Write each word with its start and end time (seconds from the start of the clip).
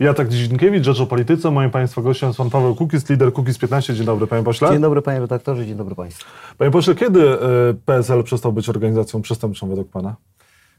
Jacek 0.00 0.28
Dzienkiewicz, 0.28 0.84
Rzecz 0.84 1.00
o 1.00 1.06
Polityce. 1.06 1.50
Moim 1.50 1.70
Państwa 1.70 2.02
gościem 2.02 2.28
jest 2.28 2.38
Pan 2.38 2.50
Paweł 2.50 2.74
Kukiz, 2.74 3.10
lider 3.10 3.32
Kukiz 3.32 3.58
15. 3.58 3.94
Dzień 3.94 4.06
dobry, 4.06 4.26
Panie 4.26 4.44
Pośle. 4.44 4.70
Dzień 4.70 4.80
dobry, 4.80 5.02
Panie 5.02 5.20
Redaktorze, 5.20 5.66
dzień 5.66 5.76
dobry 5.76 5.94
Państwu. 5.94 6.24
Panie 6.58 6.70
Pośle, 6.70 6.94
kiedy 6.94 7.20
y, 7.20 7.38
PSL 7.86 8.24
przestał 8.24 8.52
być 8.52 8.68
organizacją 8.68 9.22
przestępczą 9.22 9.68
według 9.68 9.90
Pana? 9.90 10.16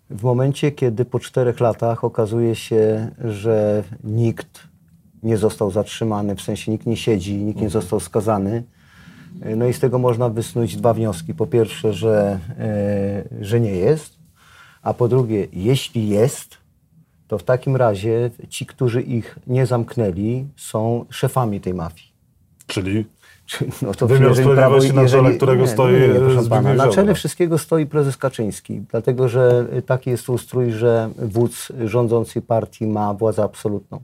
W 0.09 0.23
momencie, 0.23 0.71
kiedy 0.71 1.05
po 1.05 1.19
czterech 1.19 1.59
latach 1.59 2.03
okazuje 2.03 2.55
się, 2.55 3.11
że 3.23 3.83
nikt 4.03 4.67
nie 5.23 5.37
został 5.37 5.71
zatrzymany, 5.71 6.35
w 6.35 6.41
sensie 6.41 6.71
nikt 6.71 6.85
nie 6.85 6.97
siedzi, 6.97 7.37
nikt 7.37 7.61
nie 7.61 7.69
został 7.69 7.99
skazany, 7.99 8.63
y, 9.45 9.55
no 9.55 9.67
i 9.67 9.73
z 9.73 9.79
tego 9.79 9.99
można 9.99 10.29
wysnuć 10.29 10.75
dwa 10.75 10.93
wnioski. 10.93 11.33
Po 11.33 11.47
pierwsze, 11.47 11.93
że, 11.93 12.39
e, 12.59 13.45
że 13.45 13.59
nie 13.59 13.75
jest, 13.75 14.13
a 14.81 14.93
po 14.93 15.07
drugie, 15.07 15.47
jeśli 15.53 16.09
jest, 16.09 16.58
to 17.29 17.37
w 17.37 17.43
takim 17.43 17.75
razie 17.75 18.29
ci, 18.49 18.65
którzy 18.65 19.01
ich 19.01 19.39
nie 19.47 19.65
zamknęli, 19.65 20.45
są 20.55 21.05
szefami 21.09 21.61
tej 21.61 21.73
mafii. 21.73 22.09
Czyli 22.67 23.05
No 23.81 23.93
to 23.93 24.07
Wymiar 24.07 24.35
sprawiedliwości, 24.35 24.93
na 24.93 25.07
czele 25.07 25.33
którego 25.33 25.61
nie, 25.61 25.67
stoi, 25.67 25.93
nie, 25.93 26.07
nie, 26.07 26.49
pana. 26.49 26.73
Na 26.73 26.87
czele 26.87 27.13
wszystkiego 27.13 27.57
stoi 27.57 27.85
prezes 27.85 28.17
Kaczyński, 28.17 28.81
dlatego 28.91 29.29
że 29.29 29.65
taki 29.85 30.09
jest 30.09 30.29
ustrój, 30.29 30.71
że 30.71 31.09
wódz 31.17 31.71
rządzącej 31.85 32.41
partii 32.41 32.87
ma 32.87 33.13
władzę 33.13 33.43
absolutną. 33.43 34.01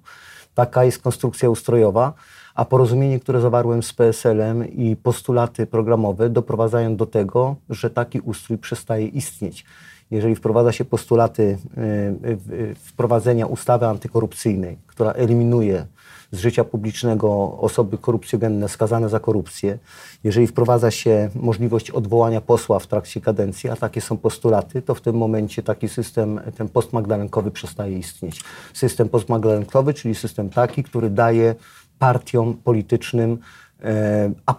Taka 0.55 0.84
jest 0.84 1.01
konstrukcja 1.01 1.49
ustrojowa, 1.49 2.13
a 2.55 2.65
porozumienie, 2.65 3.20
które 3.20 3.41
zawarłem 3.41 3.84
z 3.84 3.93
PSL-em 3.93 4.67
i 4.67 4.95
postulaty 4.95 5.67
programowe 5.67 6.29
doprowadzają 6.29 6.95
do 6.95 7.05
tego, 7.05 7.55
że 7.70 7.89
taki 7.89 8.20
ustrój 8.20 8.57
przestaje 8.57 9.07
istnieć. 9.07 9.65
Jeżeli 10.11 10.35
wprowadza 10.35 10.71
się 10.71 10.85
postulaty 10.85 11.57
y, 11.77 12.51
y, 12.51 12.75
wprowadzenia 12.75 13.45
ustawy 13.45 13.85
antykorupcyjnej, 13.85 14.77
która 14.87 15.11
eliminuje 15.11 15.85
z 16.31 16.39
życia 16.39 16.63
publicznego 16.63 17.57
osoby 17.59 17.97
korupcjogenne 17.97 18.70
skazane 18.70 19.09
za 19.09 19.20
korupcję, 19.20 19.77
jeżeli 20.23 20.47
wprowadza 20.47 20.91
się 20.91 21.29
możliwość 21.35 21.91
odwołania 21.91 22.41
posła 22.41 22.79
w 22.79 22.87
trakcie 22.87 23.21
kadencji, 23.21 23.70
a 23.70 23.75
takie 23.75 24.01
są 24.01 24.17
postulaty, 24.17 24.81
to 24.81 24.95
w 24.95 25.01
tym 25.01 25.15
momencie 25.15 25.63
taki 25.63 25.89
system, 25.89 26.40
ten 26.57 26.69
postmagdalenkowy 26.69 27.51
przestaje 27.51 27.97
istnieć. 27.97 28.43
System 28.73 29.09
postmagdalenkowy, 29.09 29.93
czyli 29.93 30.15
system 30.15 30.49
taki, 30.49 30.84
który 30.84 31.09
daje 31.09 31.55
partiom 31.99 32.53
politycznym 32.53 33.37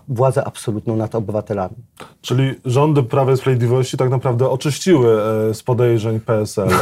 władzę 0.09 0.45
absolutną 0.45 0.97
nad 0.97 1.15
obywatelami. 1.15 1.77
Czyli 2.21 2.55
rządy 2.65 3.03
Prawa 3.03 3.33
i 3.33 3.37
Sprawiedliwości 3.37 3.97
tak 3.97 4.11
naprawdę 4.11 4.51
oczyściły 4.51 5.23
e, 5.51 5.55
z 5.55 5.63
podejrzeń 5.63 6.21
PSL. 6.21 6.69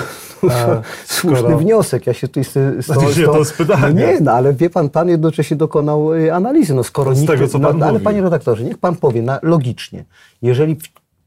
E, 0.50 0.82
Słuszny 1.04 1.38
skoro- 1.38 1.58
wniosek. 1.58 2.06
Ja 2.06 2.14
się 2.14 2.28
tutaj 2.28 2.44
z, 2.44 2.52
z, 2.52 2.88
No 2.88 3.32
to 3.32 3.38
jest 3.38 3.56
pytanie. 3.56 3.82
No 3.82 4.12
nie, 4.12 4.20
no 4.20 4.32
ale 4.32 4.52
wie 4.52 4.70
pan, 4.70 4.90
pan 4.90 5.08
jednocześnie 5.08 5.56
dokonał 5.56 6.14
y, 6.14 6.34
analizy. 6.34 6.74
No 6.74 6.84
skoro 6.84 7.14
Z 7.14 7.20
nikt, 7.20 7.32
tego, 7.32 7.48
co 7.48 7.58
no, 7.58 7.68
pan 7.68 7.78
no, 7.78 7.86
ale 7.86 8.00
panie 8.00 8.22
redaktorze, 8.22 8.64
niech 8.64 8.78
pan 8.78 8.96
powie 8.96 9.22
na, 9.22 9.38
logicznie, 9.42 10.04
jeżeli 10.42 10.76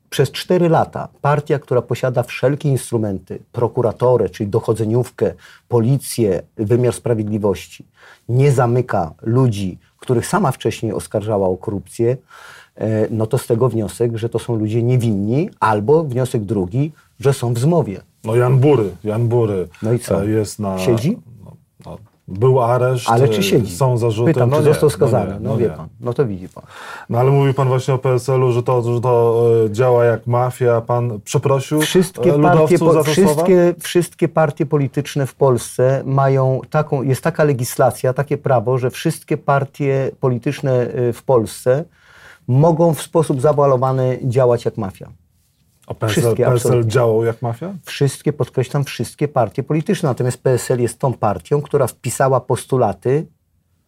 przez 0.10 0.32
cztery 0.32 0.70
lata 0.70 1.08
partia, 1.22 1.60
która 1.60 1.82
posiada 1.82 2.24
wszelkie 2.24 2.70
instrumenty, 2.70 3.40
prokuratorę, 3.52 4.30
czyli 4.30 4.50
dochodzeniówkę, 4.50 5.34
policję, 5.68 6.42
wymiar 6.58 6.94
sprawiedliwości, 6.94 7.86
nie 8.30 8.52
zamyka 8.52 9.14
ludzi, 9.22 9.80
których 9.98 10.28
sama 10.28 10.52
wcześniej 10.52 10.94
oskarżała 10.94 11.48
o 11.48 11.58
korupcję, 11.58 12.18
e, 12.76 13.08
no 13.10 13.28
to 13.28 13.38
z 13.38 13.48
tego 13.48 13.70
wniosek, 13.70 14.18
że 14.18 14.30
to 14.30 14.40
są 14.40 14.56
ludzie 14.56 14.84
niewinni, 14.84 15.50
albo 15.60 16.04
wniosek 16.04 16.44
drugi, 16.44 16.92
że 17.20 17.34
są 17.34 17.54
w 17.54 17.60
zmowie. 17.60 18.02
No 18.24 18.36
Jan 18.36 18.60
Bury, 18.60 18.90
Jan 19.04 19.28
Bury 19.28 19.68
No 19.82 19.94
i 19.94 20.00
co? 20.00 20.24
e, 20.24 20.30
jest 20.30 20.60
na... 20.60 20.80
Siedzi? 20.80 21.18
No, 22.28 22.34
no, 22.34 22.40
był 22.40 22.62
areszt, 22.62 23.10
Ale 23.10 23.26
e, 23.26 23.30
czy 23.30 23.44
siedzi? 23.44 23.76
są 23.76 23.98
zarzuty. 23.98 24.34
Pytam, 24.34 24.50
no 24.50 24.58
czy 24.58 24.64
nie, 24.64 24.70
został 24.70 24.90
skazany? 24.90 25.34
nie, 25.34 25.40
No, 25.40 25.58
wie 25.58 25.68
nie. 25.68 25.72
pan, 25.72 25.88
no 26.00 26.14
to 26.14 26.26
widzi 26.26 26.50
pan. 26.50 26.64
No 27.10 27.20
ale 27.20 27.32
mówi 27.32 27.54
pan 27.54 27.68
właśnie 27.68 27.94
o 27.94 27.98
PSL-u, 27.98 28.52
że 28.52 28.64
to, 28.64 28.82
że 28.94 29.02
to 29.02 29.44
e, 29.66 29.72
działa 29.72 30.06
jak 30.06 30.28
mafia. 30.28 30.82
Pan 30.82 31.20
przeprosił 31.24 31.82
Wszystkie 31.82 32.36
e, 32.36 32.42
partie, 32.42 32.50
ludowców 32.50 32.80
po, 32.80 32.94
za 32.94 33.04
wszystkie, 33.04 33.76
wszystkie 33.80 34.28
partie 34.28 34.66
polityczne 34.66 35.26
w 35.26 35.36
Polsce 35.36 36.02
mają 36.06 36.62
taką, 36.70 37.02
jest 37.04 37.24
taka 37.24 37.44
legislacja, 37.44 38.14
takie 38.14 38.38
prawo, 38.38 38.78
że 38.78 38.90
wszystkie 38.90 39.38
partie 39.38 40.12
polityczne 40.20 40.88
w 41.14 41.24
Polsce 41.26 41.86
mogą 42.48 42.94
w 42.94 43.02
sposób 43.02 43.42
zawalowany 43.42 44.20
działać 44.24 44.66
jak 44.66 44.78
mafia. 44.78 45.10
A 45.88 45.94
PSL, 45.94 46.36
PSL 46.36 46.86
działał 46.86 47.26
jak 47.26 47.42
mafia? 47.42 47.74
Wszystkie, 47.86 48.34
podkreślam, 48.34 48.84
wszystkie 48.84 49.28
partie 49.28 49.64
polityczne. 49.64 50.10
Natomiast 50.10 50.44
PSL 50.44 50.82
jest 50.82 51.00
tą 51.00 51.14
partią, 51.14 51.62
która 51.62 51.88
wpisała 51.88 52.40
postulaty, 52.40 53.26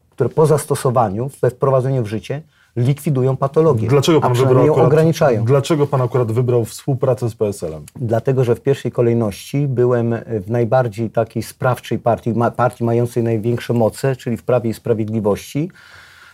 które 0.09 0.29
po 0.29 0.45
zastosowaniu, 0.45 1.29
we 1.41 1.49
wprowadzeniu 1.49 2.03
w 2.03 2.07
życie, 2.07 2.41
likwidują 2.75 3.37
patologię. 3.37 3.87
Dlaczego 3.87 4.21
pan 4.21 4.33
wybrał 4.33 4.63
akurat, 4.63 4.87
ograniczają. 4.87 5.45
Dlaczego 5.45 5.87
pan 5.87 6.01
akurat 6.01 6.31
wybrał 6.31 6.65
współpracę 6.65 7.29
z 7.29 7.35
PSL-em? 7.35 7.85
Dlatego, 7.95 8.43
że 8.43 8.55
w 8.55 8.61
pierwszej 8.61 8.91
kolejności 8.91 9.67
byłem 9.67 10.15
w 10.45 10.49
najbardziej 10.51 11.09
takiej 11.09 11.43
sprawczej 11.43 11.99
partii, 11.99 12.33
partii 12.55 12.83
mającej 12.83 13.23
największe 13.23 13.73
moce, 13.73 14.15
czyli 14.15 14.37
w 14.37 14.43
Prawie 14.43 14.69
i 14.69 14.73
Sprawiedliwości. 14.73 15.71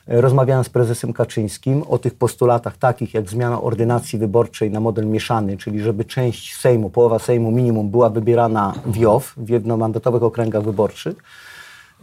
Rozmawiałem 0.07 0.63
z 0.63 0.69
prezesem 0.69 1.13
Kaczyńskim 1.13 1.83
o 1.83 1.97
tych 1.97 2.16
postulatach 2.16 2.77
takich 2.77 3.13
jak 3.13 3.29
zmiana 3.29 3.61
ordynacji 3.61 4.19
wyborczej 4.19 4.71
na 4.71 4.79
model 4.79 5.07
mieszany, 5.07 5.57
czyli 5.57 5.81
żeby 5.81 6.05
część 6.05 6.55
Sejmu, 6.55 6.89
połowa 6.89 7.19
Sejmu 7.19 7.51
minimum 7.51 7.89
była 7.89 8.09
wybierana 8.09 8.73
w 8.85 8.97
JOW, 8.97 9.33
w 9.38 9.49
jednomandatowych 9.49 10.23
okręgach 10.23 10.63
wyborczych. 10.63 11.16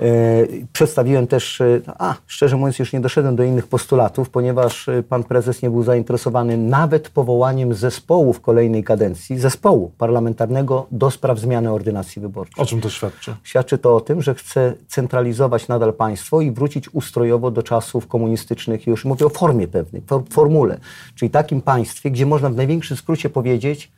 E, 0.00 0.46
Przedstawiłem 0.72 1.26
też, 1.26 1.60
e, 1.60 1.80
a 1.98 2.14
szczerze 2.26 2.56
mówiąc, 2.56 2.78
już 2.78 2.92
nie 2.92 3.00
doszedłem 3.00 3.36
do 3.36 3.42
innych 3.42 3.66
postulatów, 3.66 4.30
ponieważ 4.30 4.88
e, 4.88 5.02
pan 5.02 5.24
prezes 5.24 5.62
nie 5.62 5.70
był 5.70 5.82
zainteresowany 5.82 6.56
nawet 6.56 7.08
powołaniem 7.08 7.74
zespołu 7.74 8.32
w 8.32 8.40
kolejnej 8.40 8.84
kadencji, 8.84 9.38
zespołu 9.38 9.92
parlamentarnego 9.98 10.86
do 10.90 11.10
spraw 11.10 11.38
zmiany 11.38 11.72
ordynacji 11.72 12.22
wyborczej. 12.22 12.62
O 12.62 12.66
czym 12.66 12.80
to 12.80 12.90
świadczy? 12.90 13.36
Świadczy 13.42 13.78
to 13.78 13.96
o 13.96 14.00
tym, 14.00 14.22
że 14.22 14.34
chce 14.34 14.74
centralizować 14.88 15.68
nadal 15.68 15.92
państwo 15.94 16.40
i 16.40 16.50
wrócić 16.50 16.94
ustrojowo 16.94 17.50
do 17.50 17.62
czasów 17.62 18.06
komunistycznych. 18.06 18.86
Już 18.86 19.04
mówię 19.04 19.26
o 19.26 19.28
formie 19.28 19.68
pewnej, 19.68 20.02
for, 20.06 20.22
formule. 20.30 20.78
Czyli 21.14 21.30
takim 21.30 21.62
państwie, 21.62 22.10
gdzie 22.10 22.26
można 22.26 22.50
w 22.50 22.56
największym 22.56 22.96
skrócie 22.96 23.30
powiedzieć, 23.30 23.92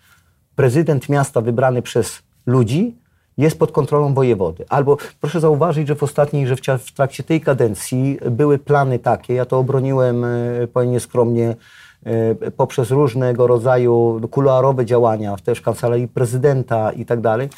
prezydent 0.57 1.09
miasta 1.09 1.41
wybrany 1.41 1.83
przez 1.83 2.23
ludzi 2.47 2.95
jest 3.39 3.59
pod 3.59 3.73
kontrolą 3.73 4.15
wojewody. 4.15 4.65
Albo 4.69 4.97
proszę 5.21 5.41
zauważyć, 5.41 5.89
że 5.89 5.95
w 5.95 6.03
ostatniej, 6.03 6.47
że 6.47 6.57
w, 6.79 6.93
trakcie 6.93 7.23
tej 7.23 7.41
kadencji 7.41 8.19
były 8.31 8.59
plany 8.59 8.99
takie, 8.99 9.35
ja 9.35 9.45
to 9.45 9.59
obroniłem, 9.59 10.25
e, 10.25 10.29
powiem 10.73 10.91
nieskromnie, 10.91 11.57
e, 12.05 12.51
poprzez 12.51 12.91
różnego 12.91 13.47
rodzaju 13.47 14.21
kuluarowe 14.31 14.87
działania, 14.87 15.37
też 15.45 15.61
kancelarii 15.61 16.09
prezydenta 16.09 16.93
i 16.93 17.07
tak 17.07 17.21
dalej. 17.21 17.49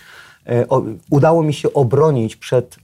E, 0.46 0.66
Udało 1.10 1.42
mi 1.42 1.54
się 1.54 1.72
obronić 1.72 2.36
przed 2.36 2.76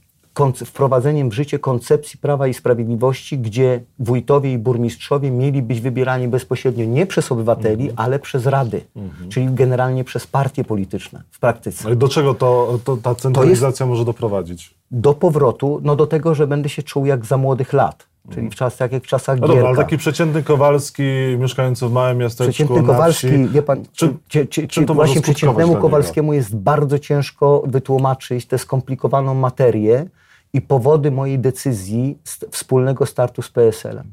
wprowadzeniem 0.65 1.29
w 1.29 1.33
życie 1.33 1.59
koncepcji 1.59 2.19
Prawa 2.19 2.47
i 2.47 2.53
Sprawiedliwości, 2.53 3.37
gdzie 3.37 3.81
wójtowie 3.99 4.53
i 4.53 4.57
burmistrzowie 4.57 5.31
mieli 5.31 5.61
być 5.61 5.81
wybierani 5.81 6.27
bezpośrednio 6.27 6.85
nie 6.85 7.05
przez 7.05 7.31
obywateli, 7.31 7.89
ale 7.95 8.19
przez 8.19 8.45
rady, 8.45 8.81
czyli 9.29 9.47
generalnie 9.51 10.03
przez 10.03 10.27
partie 10.27 10.63
polityczne 10.63 11.23
w 11.31 11.39
praktyce. 11.39 11.93
I 11.93 11.97
do 11.97 12.09
czego 12.09 12.33
to, 12.33 12.79
to 12.83 12.97
ta 12.97 13.15
centralizacja 13.15 13.85
może 13.85 14.05
doprowadzić? 14.05 14.73
Do 14.91 15.13
powrotu, 15.13 15.79
no 15.83 15.95
do 15.95 16.07
tego, 16.07 16.35
że 16.35 16.47
będę 16.47 16.69
się 16.69 16.83
czuł 16.83 17.05
jak 17.05 17.25
za 17.25 17.37
młodych 17.37 17.73
lat, 17.73 18.07
czyli 18.31 18.49
w 18.49 18.55
czas, 18.55 18.77
tak 18.77 18.91
jak 18.91 19.03
w 19.03 19.07
czasach 19.07 19.39
No 19.39 19.47
dobra, 19.47 19.67
ale 19.67 19.77
taki 19.77 19.97
przeciętny 19.97 20.43
Kowalski 20.43 21.03
mieszkający 21.39 21.87
w 21.87 21.91
małym 21.91 22.17
miasteczku 22.17 22.53
Przeciętny 22.53 22.83
Kowalski, 22.83 23.27
wsi, 23.27 23.47
wie 23.47 23.61
pan, 23.61 23.83
Czym- 23.93 24.17
cie, 24.29 24.47
cie, 24.47 24.67
czym 24.67 24.85
to 24.85 24.93
właśnie 24.93 25.21
przeciętnemu? 25.21 25.75
Kowalskiemu 25.75 26.33
jest 26.33 26.55
bardzo 26.55 26.99
ciężko 26.99 27.63
wytłumaczyć 27.67 28.45
tę 28.45 28.57
skomplikowaną 28.57 29.33
materię 29.33 30.05
i 30.53 30.61
powody 30.61 31.11
mojej 31.11 31.39
decyzji 31.39 32.17
wspólnego 32.51 33.05
startu 33.05 33.41
z 33.41 33.49
PSL-em. 33.49 34.11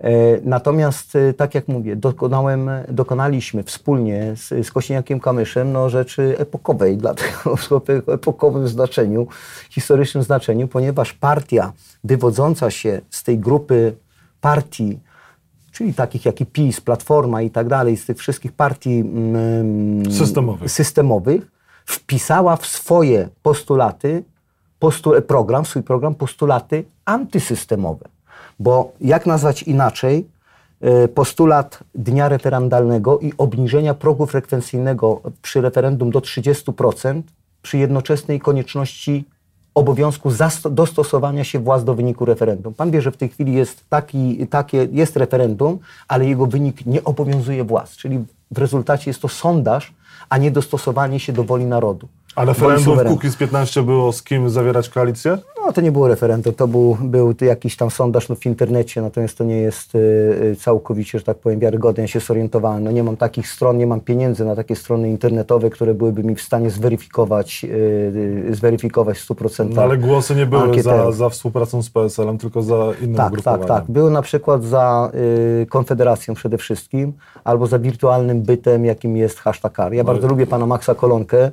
E, 0.00 0.40
Natomiast, 0.44 1.16
e, 1.16 1.32
tak 1.32 1.54
jak 1.54 1.68
mówię, 1.68 1.96
dokonałem, 1.96 2.70
dokonaliśmy 2.88 3.62
wspólnie 3.62 4.32
z, 4.36 4.66
z 4.66 4.70
Kosiniakiem 4.70 5.20
Kamyszem 5.20 5.72
no, 5.72 5.90
rzeczy 5.90 6.34
epokowej, 6.38 6.96
dlatego 6.96 7.56
w 7.56 8.08
epokowym 8.08 8.68
znaczeniu, 8.68 9.26
historycznym 9.70 10.22
znaczeniu, 10.22 10.68
ponieważ 10.68 11.12
partia 11.12 11.72
wywodząca 12.04 12.70
się 12.70 13.00
z 13.10 13.22
tej 13.22 13.38
grupy 13.38 13.94
partii, 14.40 14.98
czyli 15.72 15.94
takich 15.94 16.24
jak 16.24 16.40
i 16.40 16.46
PiS, 16.46 16.80
Platforma 16.80 17.42
i 17.42 17.50
tak 17.50 17.68
dalej, 17.68 17.96
z 17.96 18.06
tych 18.06 18.18
wszystkich 18.18 18.52
partii 18.52 19.00
mm, 19.00 20.12
Systemowych. 20.12 20.70
systemowych, 20.72 21.50
wpisała 21.86 22.56
w 22.56 22.66
swoje 22.66 23.28
postulaty, 23.42 24.24
postu, 24.80 25.22
program, 25.26 25.64
swój 25.64 25.82
program, 25.82 26.14
postulaty 26.14 26.84
antysystemowe. 27.04 28.08
Bo 28.60 28.92
jak 29.00 29.26
nazwać 29.26 29.62
inaczej 29.62 30.26
e, 30.80 31.08
postulat 31.08 31.78
dnia 31.94 32.28
referendalnego 32.28 33.18
i 33.18 33.32
obniżenia 33.38 33.94
progu 33.94 34.26
frekwencyjnego 34.26 35.20
przy 35.42 35.60
referendum 35.60 36.10
do 36.10 36.20
30% 36.20 37.22
przy 37.62 37.78
jednoczesnej 37.78 38.40
konieczności 38.40 39.24
obowiązku 39.74 40.30
dostosowania 40.70 41.44
się 41.44 41.58
władz 41.58 41.84
do 41.84 41.94
wyniku 41.94 42.24
referendum. 42.24 42.74
Pan 42.74 42.90
wie, 42.90 43.02
że 43.02 43.10
w 43.12 43.16
tej 43.16 43.28
chwili 43.28 43.52
jest, 43.52 43.88
taki, 43.88 44.46
takie, 44.46 44.88
jest 44.92 45.16
referendum, 45.16 45.78
ale 46.08 46.26
jego 46.26 46.46
wynik 46.46 46.86
nie 46.86 47.04
obowiązuje 47.04 47.64
władz, 47.64 47.96
czyli 47.96 48.24
w 48.50 48.58
rezultacie 48.58 49.10
jest 49.10 49.22
to 49.22 49.28
sondaż, 49.28 49.94
a 50.28 50.38
nie 50.38 50.50
dostosowanie 50.50 51.20
się 51.20 51.32
do 51.32 51.44
woli 51.44 51.64
narodu. 51.64 52.08
A 52.36 52.44
referendum 52.44 52.98
w 52.98 53.04
Kukiz 53.04 53.36
15 53.36 53.82
było 53.82 54.12
z 54.12 54.22
kim 54.22 54.50
zawierać 54.50 54.88
koalicję? 54.88 55.38
No 55.66 55.72
to 55.72 55.80
nie 55.80 55.92
było 55.92 56.08
referendum, 56.08 56.54
to 56.54 56.68
był, 56.68 56.96
był 57.00 57.34
jakiś 57.40 57.76
tam 57.76 57.90
sondaż 57.90 58.28
no, 58.28 58.34
w 58.34 58.46
internecie, 58.46 59.02
natomiast 59.02 59.38
to 59.38 59.44
nie 59.44 59.56
jest 59.56 59.94
y, 59.94 60.56
całkowicie, 60.58 61.18
że 61.18 61.24
tak 61.24 61.38
powiem, 61.38 61.60
wiarygodne. 61.60 62.02
Ja 62.02 62.08
się 62.08 62.20
zorientowałem, 62.20 62.84
no 62.84 62.90
nie 62.90 63.02
mam 63.02 63.16
takich 63.16 63.48
stron, 63.48 63.78
nie 63.78 63.86
mam 63.86 64.00
pieniędzy 64.00 64.44
na 64.44 64.56
takie 64.56 64.76
strony 64.76 65.08
internetowe, 65.08 65.70
które 65.70 65.94
byłyby 65.94 66.24
mi 66.24 66.34
w 66.34 66.42
stanie 66.42 66.70
zweryfikować, 66.70 67.64
y, 67.64 68.54
zweryfikować 68.54 69.18
w 69.18 69.28
100%. 69.28 69.74
No 69.74 69.82
ale 69.82 69.98
głosy 69.98 70.34
nie 70.34 70.46
były 70.46 70.82
za, 70.82 71.12
za, 71.12 71.28
współpracą 71.28 71.82
z 71.82 71.90
PSL-em, 71.90 72.38
tylko 72.38 72.62
za 72.62 72.92
innym 73.02 73.16
tak, 73.16 73.40
Tak, 73.42 73.66
tak, 73.66 73.84
były 73.88 74.10
na 74.10 74.22
przykład 74.22 74.64
za 74.64 75.12
y, 75.62 75.66
Konfederacją 75.66 76.34
przede 76.34 76.58
wszystkim, 76.58 77.12
albo 77.44 77.66
za 77.66 77.78
wirtualnym 77.78 78.42
bytem, 78.42 78.84
jakim 78.84 79.16
jest 79.16 79.38
hashtag 79.38 79.78
Ja 79.78 79.88
no 79.90 80.04
bardzo 80.04 80.26
i... 80.26 80.30
lubię 80.30 80.46
pana 80.46 80.66
Maxa 80.66 80.94
Kolonkę, 80.94 81.50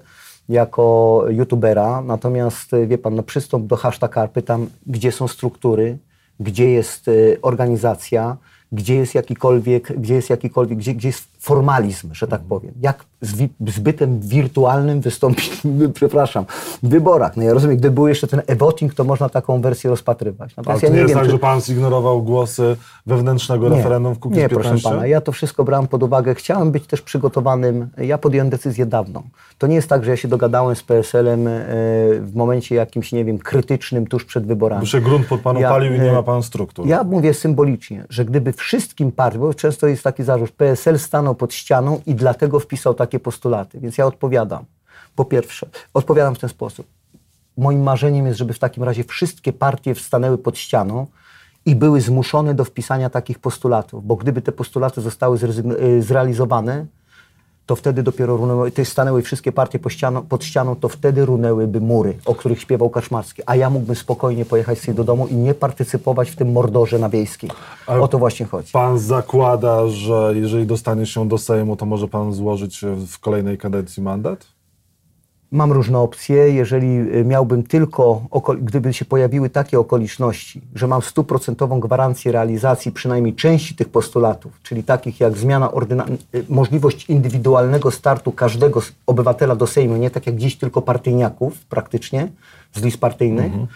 jako 0.49 1.25
youtubera, 1.29 2.01
natomiast 2.01 2.73
e, 2.73 2.87
wie 2.87 2.97
pan, 2.97 3.15
no 3.15 3.23
przystąp 3.23 3.67
do 3.67 3.75
hashtag 3.75 4.31
pytam, 4.33 4.67
gdzie 4.87 5.11
są 5.11 5.27
struktury, 5.27 5.97
gdzie 6.39 6.71
jest 6.71 7.07
e, 7.07 7.11
organizacja, 7.41 8.37
gdzie 8.71 8.95
jest 8.95 9.15
jakikolwiek, 9.15 9.99
gdzie 9.99 10.13
jest 10.13 10.29
jakikolwiek, 10.29 10.77
gdzie, 10.77 10.93
gdzie 10.93 11.07
jest 11.07 11.27
formalizm, 11.47 12.13
że 12.13 12.27
tak 12.27 12.41
powiem. 12.41 12.73
Jak 12.81 13.05
z, 13.21 13.49
z 13.67 13.79
bytem 13.79 14.19
wirtualnym 14.19 15.01
wystąpić, 15.01 15.61
przepraszam, 15.93 16.45
w 16.83 16.89
wyborach. 16.89 17.37
No 17.37 17.43
ja 17.43 17.53
rozumiem, 17.53 17.77
gdyby 17.77 17.95
był 17.95 18.07
jeszcze 18.07 18.27
ten 18.27 18.41
e-voting, 18.47 18.93
to 18.93 19.03
można 19.03 19.29
taką 19.29 19.61
wersję 19.61 19.89
rozpatrywać. 19.89 20.55
Natomiast 20.57 20.83
Ale 20.83 20.91
to 20.91 20.93
ja 20.93 20.93
nie, 20.93 20.99
jest 20.99 21.09
wiem, 21.09 21.17
tak, 21.17 21.25
czy... 21.25 21.31
że 21.31 21.39
pan 21.39 21.61
zignorował 21.61 22.23
głosy 22.23 22.77
wewnętrznego 23.05 23.69
nie, 23.69 23.75
referendum 23.75 24.13
w 24.15 24.19
Kukiz 24.19 24.37
Nie, 24.37 24.49
proszę 24.49 24.75
pana, 24.83 25.07
ja 25.07 25.21
to 25.21 25.31
wszystko 25.31 25.63
brałem 25.63 25.87
pod 25.87 26.03
uwagę. 26.03 26.35
Chciałem 26.35 26.71
być 26.71 26.87
też 26.87 27.01
przygotowanym. 27.01 27.89
Ja 27.97 28.17
podjąłem 28.17 28.49
decyzję 28.49 28.85
dawno. 28.85 29.23
To 29.57 29.67
nie 29.67 29.75
jest 29.75 29.89
tak, 29.89 30.03
że 30.03 30.11
ja 30.11 30.17
się 30.17 30.27
dogadałem 30.27 30.75
z 30.75 30.83
PSL-em 30.83 31.47
e, 31.47 31.51
w 32.21 32.31
momencie 32.35 32.75
jakimś, 32.75 33.11
nie 33.11 33.25
wiem, 33.25 33.37
krytycznym 33.37 34.07
tuż 34.07 34.25
przed 34.25 34.45
wyborami. 34.45 34.79
Bo 34.79 34.85
się 34.85 35.01
grunt 35.01 35.27
pod 35.27 35.41
panu 35.41 35.59
ja, 35.59 35.69
palił 35.69 35.93
i 35.93 35.99
nie 35.99 36.11
ma 36.11 36.23
pan 36.23 36.43
struktur. 36.43 36.87
Ja 36.87 37.03
mówię 37.03 37.33
symbolicznie, 37.33 38.05
że 38.09 38.25
gdyby 38.25 38.53
wszystkim 38.53 39.11
partiom, 39.11 39.41
bo 39.41 39.53
często 39.53 39.87
jest 39.87 40.03
taki 40.03 40.23
zarzut, 40.23 40.51
PSL 40.51 40.99
stanął 40.99 41.35
pod 41.37 41.53
ścianą 41.53 42.01
i 42.05 42.15
dlatego 42.15 42.59
wpisał 42.59 42.93
takie 42.93 43.19
postulaty. 43.19 43.79
Więc 43.79 43.97
ja 43.97 44.05
odpowiadam. 44.05 44.65
Po 45.15 45.25
pierwsze, 45.25 45.67
odpowiadam 45.93 46.35
w 46.35 46.39
ten 46.39 46.49
sposób. 46.49 46.87
Moim 47.57 47.83
marzeniem 47.83 48.25
jest, 48.25 48.39
żeby 48.39 48.53
w 48.53 48.59
takim 48.59 48.83
razie 48.83 49.03
wszystkie 49.03 49.53
partie 49.53 49.95
wstanęły 49.95 50.37
pod 50.37 50.57
ścianą 50.57 51.07
i 51.65 51.75
były 51.75 52.01
zmuszone 52.01 52.53
do 52.53 52.65
wpisania 52.65 53.09
takich 53.09 53.39
postulatów, 53.39 54.07
bo 54.07 54.15
gdyby 54.15 54.41
te 54.41 54.51
postulaty 54.51 55.01
zostały 55.01 55.39
y, 55.81 56.01
zrealizowane, 56.01 56.85
to 57.67 57.75
wtedy 57.75 58.03
dopiero 58.03 58.37
runęły, 58.37 58.71
te 58.71 58.85
stanęły 58.85 59.21
wszystkie 59.21 59.51
partie 59.51 59.79
ścianą, 59.89 60.21
pod 60.21 60.43
ścianą, 60.43 60.75
to 60.75 60.89
wtedy 60.89 61.25
runęłyby 61.25 61.81
mury, 61.81 62.13
o 62.25 62.35
których 62.35 62.61
śpiewał 62.61 62.89
Kaczmarski. 62.89 63.41
A 63.45 63.55
ja 63.55 63.69
mógłbym 63.69 63.95
spokojnie 63.95 64.45
pojechać 64.45 64.79
sobie 64.79 64.93
do 64.93 65.03
domu 65.03 65.27
i 65.27 65.35
nie 65.35 65.53
partycypować 65.53 66.29
w 66.29 66.35
tym 66.35 66.51
mordorze 66.51 66.99
na 66.99 67.09
Wiejskiej. 67.09 67.49
Ale 67.87 68.01
o 68.01 68.07
to 68.07 68.19
właśnie 68.19 68.45
chodzi. 68.45 68.71
Pan 68.71 68.99
zakłada, 68.99 69.87
że 69.87 70.33
jeżeli 70.35 70.65
dostanie 70.65 71.05
się 71.05 71.27
do 71.27 71.37
Sejmu, 71.37 71.75
to 71.75 71.85
może 71.85 72.07
pan 72.07 72.33
złożyć 72.33 72.85
w 73.07 73.19
kolejnej 73.19 73.57
kadencji 73.57 74.03
mandat? 74.03 74.56
Mam 75.51 75.71
różne 75.71 75.99
opcje. 75.99 76.51
Jeżeli 76.51 76.99
y, 77.15 77.25
miałbym 77.25 77.63
tylko, 77.63 78.21
gdyby 78.61 78.93
się 78.93 79.05
pojawiły 79.05 79.49
takie 79.49 79.79
okoliczności, 79.79 80.61
że 80.75 80.87
mam 80.87 81.01
stuprocentową 81.01 81.79
gwarancję 81.79 82.31
realizacji 82.31 82.91
przynajmniej 82.91 83.35
części 83.35 83.75
tych 83.75 83.89
postulatów, 83.89 84.59
czyli 84.63 84.83
takich 84.83 85.19
jak 85.19 85.37
zmiana 85.37 85.71
ordynacji, 85.71 86.17
y, 86.35 86.45
możliwość 86.49 87.09
indywidualnego 87.09 87.91
startu 87.91 88.31
każdego 88.31 88.81
obywatela 89.05 89.55
do 89.55 89.67
Sejmu, 89.67 89.97
nie 89.97 90.09
tak 90.09 90.27
jak 90.27 90.35
dziś 90.35 90.55
tylko 90.55 90.81
partyjniaków 90.81 91.65
praktycznie 91.65 92.27
z 92.73 92.81
list 92.81 92.99
partyjnych, 92.99 93.45
mhm 93.45 93.67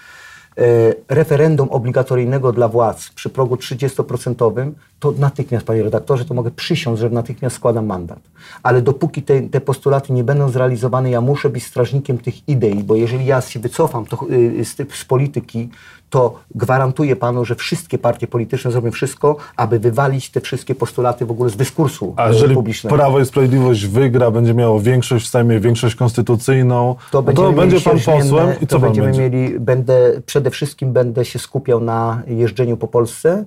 referendum 1.09 1.69
obligatoryjnego 1.69 2.51
dla 2.51 2.67
władz 2.67 3.09
przy 3.15 3.29
progu 3.29 3.55
30%, 3.55 4.71
to 4.99 5.11
natychmiast, 5.11 5.65
panie 5.65 5.83
redaktorze, 5.83 6.25
to 6.25 6.33
mogę 6.33 6.51
przysiąc, 6.51 6.99
że 6.99 7.09
natychmiast 7.09 7.55
składam 7.55 7.85
mandat. 7.85 8.19
Ale 8.63 8.81
dopóki 8.81 9.23
te, 9.23 9.41
te 9.41 9.61
postulaty 9.61 10.13
nie 10.13 10.23
będą 10.23 10.49
zrealizowane, 10.49 11.09
ja 11.09 11.21
muszę 11.21 11.49
być 11.49 11.63
strażnikiem 11.63 12.17
tych 12.17 12.49
idei, 12.49 12.83
bo 12.83 12.95
jeżeli 12.95 13.25
ja 13.25 13.41
się 13.41 13.59
wycofam 13.59 14.05
to, 14.05 14.17
y, 14.31 14.65
z, 14.65 14.75
z 14.93 15.05
polityki, 15.05 15.69
to 16.11 16.39
gwarantuję 16.55 17.15
panu, 17.15 17.45
że 17.45 17.55
wszystkie 17.55 17.97
partie 17.97 18.27
polityczne 18.27 18.71
zrobią 18.71 18.91
wszystko, 18.91 19.37
aby 19.55 19.79
wywalić 19.79 20.29
te 20.29 20.41
wszystkie 20.41 20.75
postulaty 20.75 21.25
w 21.25 21.31
ogóle 21.31 21.49
z 21.49 21.55
dyskursu 21.55 22.13
A 22.17 22.27
jeżeli 22.27 22.55
publicznego. 22.55 22.95
Prawo 22.95 23.19
i 23.19 23.25
Sprawiedliwość 23.25 23.85
wygra, 23.85 24.31
będzie 24.31 24.53
miało 24.53 24.79
większość 24.79 25.25
w 25.25 25.29
Sejmie, 25.29 25.59
większość 25.59 25.95
konstytucyjną, 25.95 26.95
to, 27.11 27.23
to 27.23 27.51
będzie 27.51 27.81
pan 27.81 27.99
posłem 27.99 28.49
i 28.61 28.67
co 28.67 28.79
będziemy 28.79 29.07
będzie? 29.07 29.21
mieli, 29.21 29.59
będę, 29.59 30.21
przede 30.25 30.49
wszystkim 30.49 30.93
będę 30.93 31.25
się 31.25 31.39
skupiał 31.39 31.81
na 31.81 32.21
jeżdżeniu 32.27 32.77
po 32.77 32.87
Polsce, 32.87 33.45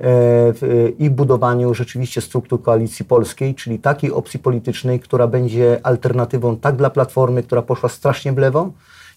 e, 0.00 0.88
i 0.98 1.10
budowaniu 1.10 1.74
rzeczywiście 1.74 2.20
struktur 2.20 2.62
koalicji 2.62 3.04
polskiej, 3.04 3.54
czyli 3.54 3.78
takiej 3.78 4.12
opcji 4.12 4.40
politycznej, 4.40 5.00
która 5.00 5.26
będzie 5.26 5.80
alternatywą 5.82 6.56
tak 6.56 6.76
dla 6.76 6.90
Platformy, 6.90 7.42
która 7.42 7.62
poszła 7.62 7.88
strasznie 7.88 8.32
w 8.32 8.38
lewo, 8.38 8.70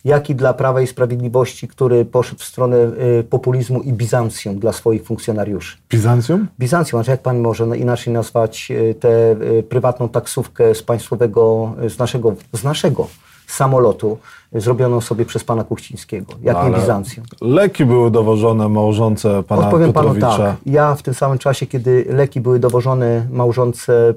jak 0.05 0.29
i 0.29 0.35
dla 0.35 0.53
Prawa 0.53 0.81
i 0.81 0.87
Sprawiedliwości, 0.87 1.67
który 1.67 2.05
poszedł 2.05 2.41
w 2.41 2.43
stronę 2.43 2.77
y, 2.77 3.23
populizmu 3.23 3.81
i 3.81 3.93
Bizancjum 3.93 4.59
dla 4.59 4.73
swoich 4.73 5.03
funkcjonariuszy. 5.03 5.77
Bizancjum? 5.89 6.47
Bizancjum, 6.59 6.99
znaczy 6.99 7.11
jak 7.11 7.21
pan 7.21 7.39
może 7.39 7.77
inaczej 7.77 8.13
nazwać 8.13 8.71
y, 8.71 8.95
tę 8.99 9.35
y, 9.59 9.63
prywatną 9.63 10.09
taksówkę 10.09 10.75
z 10.75 10.83
państwowego, 10.83 11.73
z 11.89 11.99
naszego, 11.99 12.35
z 12.53 12.63
naszego 12.63 13.07
samolotu 13.47 14.17
zrobioną 14.55 15.01
sobie 15.01 15.25
przez 15.25 15.43
pana 15.43 15.63
Kuchcińskiego, 15.63 16.33
jak 16.43 16.57
no, 16.57 16.69
nie 16.69 16.75
Bizancjum. 16.75 17.25
Leki 17.41 17.85
były 17.85 18.11
dowożone 18.11 18.69
małżonce 18.69 19.43
pana 19.43 19.65
Odpowiem 19.65 19.93
Piotrowicza. 19.93 20.27
panu 20.27 20.43
tak. 20.43 20.55
Ja 20.65 20.95
w 20.95 21.03
tym 21.03 21.13
samym 21.13 21.37
czasie, 21.37 21.65
kiedy 21.65 22.05
leki 22.09 22.41
były 22.41 22.59
dowożone 22.59 23.27
małżonce 23.31 24.13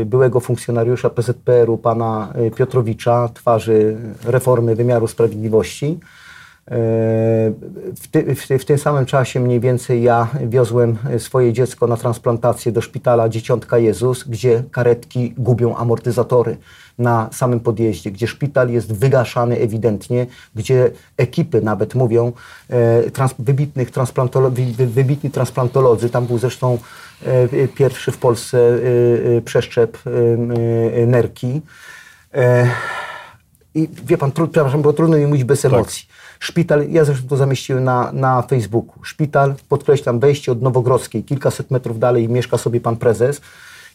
y, 0.00 0.04
byłego 0.04 0.40
funkcjonariusza 0.40 1.10
PZPR-u 1.10 1.78
pana 1.78 2.32
y, 2.46 2.50
Piotrowicza, 2.50 3.28
twarzy 3.34 3.96
reformy 4.24 4.74
wymiaru 4.74 5.06
sprawiedliwości, 5.06 5.98
w, 8.00 8.08
ty, 8.10 8.34
w, 8.34 8.62
w, 8.62 8.64
tym 8.64 8.78
samym 8.78 9.06
czasie 9.06 9.40
mniej 9.40 9.60
więcej 9.60 10.02
ja 10.02 10.28
wiozłem 10.46 10.96
swoje 11.18 11.52
dziecko 11.52 11.86
na 11.86 11.96
transplantację 11.96 12.72
do 12.72 12.80
szpitala 12.80 13.28
Dzieciątka 13.28 13.78
Jezus, 13.78 14.24
gdzie 14.24 14.62
karetki 14.70 15.34
gubią 15.38 15.76
amortyzatory 15.76 16.56
na 16.98 17.28
samym 17.32 17.60
podjeździe, 17.60 18.10
gdzie 18.10 18.26
szpital 18.26 18.70
jest 18.70 18.92
wygaszany 18.92 19.56
ewidentnie, 19.56 20.26
gdzie 20.54 20.90
ekipy 21.16 21.62
nawet 21.62 21.94
mówią, 21.94 22.32
e, 22.68 23.10
trans, 23.10 23.34
wybitnych 23.38 23.90
transplantolo, 23.90 24.50
wybitni 24.78 25.30
transplantolodzy, 25.30 26.10
tam 26.10 26.26
był 26.26 26.38
zresztą 26.38 26.78
e, 27.26 27.68
pierwszy 27.68 28.12
w 28.12 28.18
Polsce 28.18 28.58
e, 29.36 29.40
przeszczep 29.40 29.98
nerki. 31.06 31.62
I 33.74 33.88
wie 34.04 34.18
pan, 34.18 34.32
tru, 34.32 34.48
przepraszam, 34.48 34.82
bo 34.82 34.92
trudno 34.92 35.16
mi 35.16 35.26
mówić 35.26 35.44
bez 35.44 35.62
tak. 35.62 35.72
emocji. 35.72 36.06
Tak. 36.06 36.16
Szpital, 36.40 36.88
ja 36.88 37.04
zresztą 37.04 37.28
to 37.28 37.36
zamieściłem 37.36 37.84
na, 37.84 38.12
na 38.12 38.42
Facebooku. 38.42 39.04
Szpital, 39.04 39.54
podkreślam, 39.68 40.20
wejście 40.20 40.52
od 40.52 40.62
Nowogrodzkiej, 40.62 41.24
kilkaset 41.24 41.70
metrów 41.70 41.98
dalej 41.98 42.28
mieszka 42.28 42.58
sobie 42.58 42.80
pan 42.80 42.96
prezes 42.96 43.40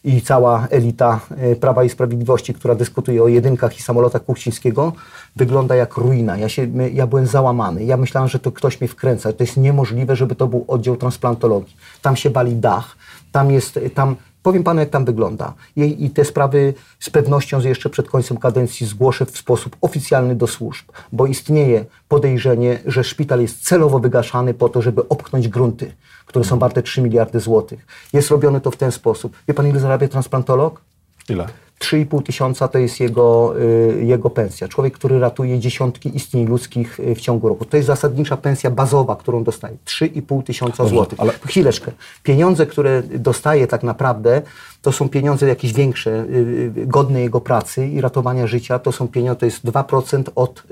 i 0.04 0.22
cała 0.22 0.66
elita 0.70 1.20
e, 1.30 1.56
Prawa 1.56 1.84
i 1.84 1.88
Sprawiedliwości, 1.88 2.54
która 2.54 2.74
dyskutuje 2.74 3.22
o 3.22 3.28
jedynkach 3.28 3.78
i 3.78 3.82
samolotach 3.82 4.24
Kuchcińskiego, 4.24 4.92
wygląda 5.36 5.74
jak 5.74 5.96
ruina. 5.96 6.36
Ja, 6.36 6.48
się, 6.48 6.66
ja 6.92 7.06
byłem 7.06 7.26
załamany. 7.26 7.84
Ja 7.84 7.96
myślałem, 7.96 8.28
że 8.28 8.38
to 8.38 8.52
ktoś 8.52 8.80
mnie 8.80 8.88
wkręca. 8.88 9.32
To 9.32 9.42
jest 9.42 9.56
niemożliwe, 9.56 10.16
żeby 10.16 10.34
to 10.34 10.46
był 10.46 10.64
oddział 10.68 10.96
transplantologii. 10.96 11.76
Tam 12.02 12.16
się 12.16 12.30
bali 12.30 12.56
dach, 12.56 12.96
tam 13.32 13.50
jest, 13.50 13.80
tam 13.94 14.16
Powiem 14.44 14.64
panu, 14.64 14.80
jak 14.80 14.90
tam 14.90 15.04
wygląda. 15.04 15.54
I, 15.76 16.04
I 16.04 16.10
te 16.10 16.24
sprawy 16.24 16.74
z 17.00 17.10
pewnością 17.10 17.60
jeszcze 17.60 17.90
przed 17.90 18.08
końcem 18.08 18.36
kadencji 18.36 18.86
zgłoszę 18.86 19.26
w 19.26 19.38
sposób 19.38 19.76
oficjalny 19.80 20.36
do 20.36 20.46
służb, 20.46 20.86
bo 21.12 21.26
istnieje 21.26 21.84
podejrzenie, 22.08 22.78
że 22.86 23.04
szpital 23.04 23.40
jest 23.40 23.64
celowo 23.64 23.98
wygaszany 23.98 24.54
po 24.54 24.68
to, 24.68 24.82
żeby 24.82 25.08
opchnąć 25.08 25.48
grunty, 25.48 25.94
które 26.26 26.44
są 26.44 26.58
warte 26.58 26.82
3 26.82 27.02
miliardy 27.02 27.40
złotych. 27.40 27.86
Jest 28.12 28.30
robione 28.30 28.60
to 28.60 28.70
w 28.70 28.76
ten 28.76 28.92
sposób. 28.92 29.36
Wie 29.48 29.54
pan, 29.54 29.68
ile 29.68 29.80
zarabia 29.80 30.08
transplantolog? 30.08 30.80
Ile? 31.28 31.46
3,5 31.84 32.22
tysiąca 32.22 32.68
to 32.68 32.78
jest 32.78 33.00
jego, 33.00 33.54
y, 33.60 34.04
jego 34.04 34.30
pensja. 34.30 34.68
Człowiek, 34.68 34.94
który 34.94 35.20
ratuje 35.20 35.58
dziesiątki 35.58 36.16
istnień 36.16 36.46
ludzkich 36.46 37.00
y, 37.00 37.14
w 37.14 37.20
ciągu 37.20 37.48
roku. 37.48 37.64
To 37.64 37.76
jest 37.76 37.86
zasadnicza 37.86 38.36
pensja 38.36 38.70
bazowa, 38.70 39.16
którą 39.16 39.44
dostaje. 39.44 39.76
3,5 39.84 40.42
tysiąca 40.42 40.86
złotych. 40.86 41.20
Ale... 41.20 41.32
Chwileczkę. 41.32 41.92
Pieniądze, 42.22 42.66
które 42.66 43.02
dostaje 43.02 43.66
tak 43.66 43.82
naprawdę, 43.82 44.42
to 44.82 44.92
są 44.92 45.08
pieniądze 45.08 45.48
jakieś 45.48 45.72
większe, 45.72 46.10
y, 46.10 46.72
godne 46.86 47.20
jego 47.20 47.40
pracy 47.40 47.88
i 47.88 48.00
ratowania 48.00 48.46
życia. 48.46 48.78
To 48.78 48.92
są 48.92 49.08
pieniądze, 49.08 49.40
to 49.40 49.46
jest 49.46 49.64
2% 49.64 50.24
od 50.34 50.62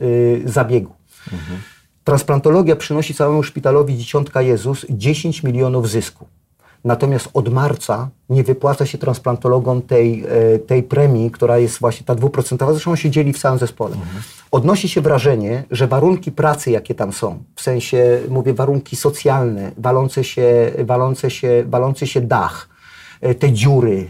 zabiegu. 0.45 0.93
Mhm. 1.33 1.61
Transplantologia 2.05 2.77
przynosi 2.77 3.15
całemu 3.15 3.43
szpitalowi 3.43 3.99
Dzieciątka 3.99 4.43
Jezus 4.43 4.87
10 4.91 5.43
milionów 5.43 5.91
zysku. 5.91 6.27
Natomiast 6.85 7.29
od 7.35 7.49
marca 7.49 8.09
nie 8.29 8.45
wypłaca 8.45 8.87
się 8.87 8.99
transplantologom 8.99 9.83
tej, 9.83 10.25
e, 10.55 10.59
tej 10.59 10.83
premii, 10.83 11.31
która 11.31 11.59
jest 11.59 11.79
właśnie 11.79 12.07
ta 12.07 12.15
dwuprocentowa, 12.15 12.73
zresztą 12.73 12.97
się 12.97 13.11
dzieli 13.11 13.33
w 13.33 13.39
całym 13.39 13.59
zespole. 13.59 13.95
Mhm. 13.95 14.23
Odnosi 14.51 14.89
się 14.89 15.01
wrażenie, 15.01 15.65
że 15.71 15.87
warunki 15.87 16.33
pracy, 16.33 16.71
jakie 16.71 16.95
tam 16.95 17.12
są, 17.12 17.43
w 17.57 17.62
sensie, 17.62 18.21
mówię, 18.29 18.55
warunki 18.55 18.97
socjalne, 18.97 19.73
walące 19.79 20.25
się, 20.25 20.73
walące 20.79 21.31
się, 21.31 21.65
walący 21.67 22.07
się 22.07 22.21
dach, 22.21 22.69
e, 23.21 23.35
te 23.35 23.53
dziury. 23.53 24.09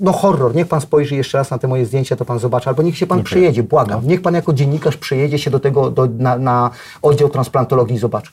No 0.00 0.12
horror. 0.12 0.54
Niech 0.54 0.68
pan 0.68 0.80
spojrzy 0.80 1.14
jeszcze 1.14 1.38
raz 1.38 1.50
na 1.50 1.58
te 1.58 1.68
moje 1.68 1.86
zdjęcia, 1.86 2.16
to 2.16 2.24
pan 2.24 2.38
zobaczy. 2.38 2.68
Albo 2.68 2.82
niech 2.82 2.98
się 2.98 3.06
pan 3.06 3.18
okay. 3.18 3.24
przejedzie, 3.24 3.62
błagam. 3.62 4.00
No. 4.02 4.08
Niech 4.08 4.22
pan 4.22 4.34
jako 4.34 4.52
dziennikarz 4.52 4.96
przejedzie 4.96 5.38
się 5.38 5.50
do 5.50 5.60
tego, 5.60 5.90
do, 5.90 6.08
na, 6.18 6.38
na 6.38 6.70
oddział 7.02 7.28
transplantologii 7.28 7.96
i 7.96 7.98
zobaczy. 7.98 8.30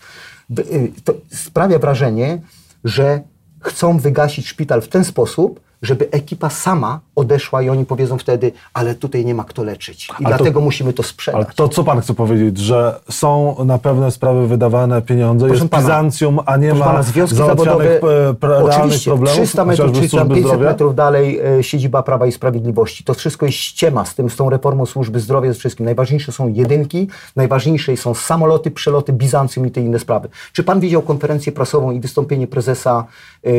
Y, 0.60 0.92
to 1.04 1.14
sprawia 1.30 1.80
wrażenie, 1.80 2.42
że 2.84 3.22
chcą 3.62 3.98
wygasić 3.98 4.48
szpital 4.48 4.82
w 4.82 4.88
ten 4.88 5.06
sposób, 5.06 5.60
żeby 5.82 6.12
ekipa 6.12 6.50
sama 6.50 7.00
odeszła 7.16 7.62
i 7.62 7.70
oni 7.70 7.86
powiedzą 7.86 8.18
wtedy, 8.18 8.52
ale 8.74 8.96
tutaj 8.96 9.26
nie 9.26 9.36
ma 9.36 9.44
kto 9.44 9.64
leczyć 9.64 10.10
i 10.10 10.12
ale 10.26 10.28
dlatego 10.28 10.60
to, 10.60 10.66
musimy 10.66 10.94
to 10.94 11.04
sprzedać. 11.04 11.46
Ale 11.46 11.56
to 11.56 11.70
co 11.70 11.84
pan 11.84 12.02
chce 12.02 12.14
powiedzieć, 12.14 12.58
że 12.58 13.00
są 13.10 13.56
na 13.66 13.78
pewne 13.78 14.12
sprawy 14.12 14.48
wydawane 14.48 15.02
pieniądze, 15.02 15.46
proszę 15.46 15.62
jest 15.62 15.72
pana, 15.72 15.84
Bizancjum, 15.84 16.40
a 16.46 16.58
nie 16.58 16.74
ma 16.74 16.86
pana, 16.86 17.04
związki 17.04 17.38
zawodowe, 17.38 18.02
e, 18.44 18.64
oczywiście, 18.64 19.12
problemów? 19.12 19.40
300 19.40 19.66
metrów, 19.66 19.92
czy 19.92 20.10
500 20.10 20.60
metrów 20.60 20.96
dalej 20.96 21.40
e, 21.40 21.64
siedziba 21.64 22.04
Prawa 22.04 22.26
i 22.26 22.32
Sprawiedliwości. 22.32 23.04
To 23.04 23.14
wszystko 23.14 23.46
jest 23.46 23.58
ściema 23.58 24.06
z 24.06 24.16
tym, 24.16 24.30
z 24.30 24.36
tą 24.36 24.50
reformą 24.50 24.86
służby 24.86 25.20
zdrowia, 25.20 25.54
z 25.54 25.58
wszystkim. 25.58 25.86
Najważniejsze 25.86 26.32
są 26.32 26.48
jedynki, 26.48 27.08
najważniejsze 27.36 27.98
są 27.98 28.14
samoloty, 28.14 28.72
przeloty, 28.72 29.14
Bizancjum 29.14 29.68
i 29.68 29.72
te 29.72 29.82
inne 29.82 30.00
sprawy. 30.00 30.30
Czy 30.54 30.64
pan 30.64 30.80
widział 30.80 31.02
konferencję 31.02 31.52
prasową 31.52 31.92
i 31.92 32.00
wystąpienie 32.00 32.48
prezesa 32.48 33.06
e, 33.44 33.52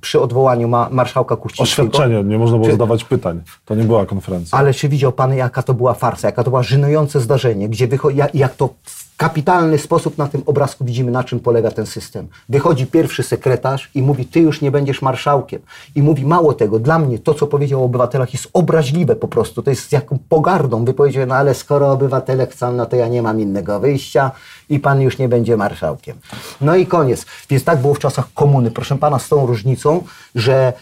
przy 0.00 0.20
odwołaniu 0.20 0.68
ma, 0.68 0.88
marszałka 0.90 1.29
Kuchcińskiego? 1.36 1.88
Oświadczenie, 1.88 2.24
nie 2.24 2.38
można 2.38 2.56
było 2.56 2.66
czy, 2.66 2.72
zadawać 2.72 3.04
pytań. 3.04 3.40
To 3.64 3.74
nie 3.74 3.84
była 3.84 4.06
konferencja. 4.06 4.58
Ale 4.58 4.74
czy 4.74 4.88
widział 4.88 5.12
Pan, 5.12 5.34
jaka 5.34 5.62
to 5.62 5.74
była 5.74 5.94
farsa, 5.94 6.28
jaka 6.28 6.44
to 6.44 6.50
była 6.50 6.62
żenujące 6.62 7.20
zdarzenie, 7.20 7.68
gdzie 7.68 7.88
wychodzi, 7.88 8.16
jak, 8.16 8.34
jak 8.34 8.54
to 8.54 8.68
w 8.84 9.10
kapitalny 9.20 9.78
sposób 9.78 10.18
na 10.18 10.28
tym 10.28 10.42
obrazku 10.46 10.84
widzimy, 10.84 11.10
na 11.10 11.24
czym 11.24 11.40
polega 11.40 11.70
ten 11.70 11.86
system. 11.86 12.28
Wychodzi 12.48 12.86
pierwszy 12.86 13.22
sekretarz 13.22 13.90
i 13.94 14.02
mówi, 14.02 14.26
ty 14.26 14.40
już 14.40 14.60
nie 14.60 14.70
będziesz 14.70 15.02
marszałkiem. 15.02 15.60
I 15.94 16.02
mówi, 16.02 16.26
mało 16.26 16.52
tego, 16.52 16.78
dla 16.78 16.98
mnie 16.98 17.18
to, 17.18 17.34
co 17.34 17.46
powiedział 17.46 17.82
o 17.82 17.84
obywatelach 17.84 18.32
jest 18.32 18.48
obraźliwe 18.52 19.16
po 19.16 19.28
prostu. 19.28 19.62
To 19.62 19.70
jest 19.70 19.88
z 19.88 19.92
jaką 19.92 20.18
pogardą 20.28 20.84
wypowiedział, 20.84 21.26
no 21.26 21.34
ale 21.34 21.54
skoro 21.54 21.92
obywatele 21.92 22.46
chcą, 22.46 22.72
no 22.72 22.86
to 22.86 22.96
ja 22.96 23.08
nie 23.08 23.22
mam 23.22 23.40
innego 23.40 23.80
wyjścia 23.80 24.30
i 24.68 24.78
pan 24.78 25.00
już 25.00 25.18
nie 25.18 25.28
będzie 25.28 25.56
marszałkiem. 25.56 26.16
No 26.60 26.76
i 26.76 26.86
koniec. 26.86 27.26
Więc 27.50 27.64
tak 27.64 27.80
było 27.80 27.94
w 27.94 27.98
czasach 27.98 28.32
komuny, 28.34 28.70
proszę 28.70 28.96
pana, 28.96 29.18
z 29.18 29.28
tą 29.28 29.46
różnicą, 29.46 30.02
że 30.34 30.72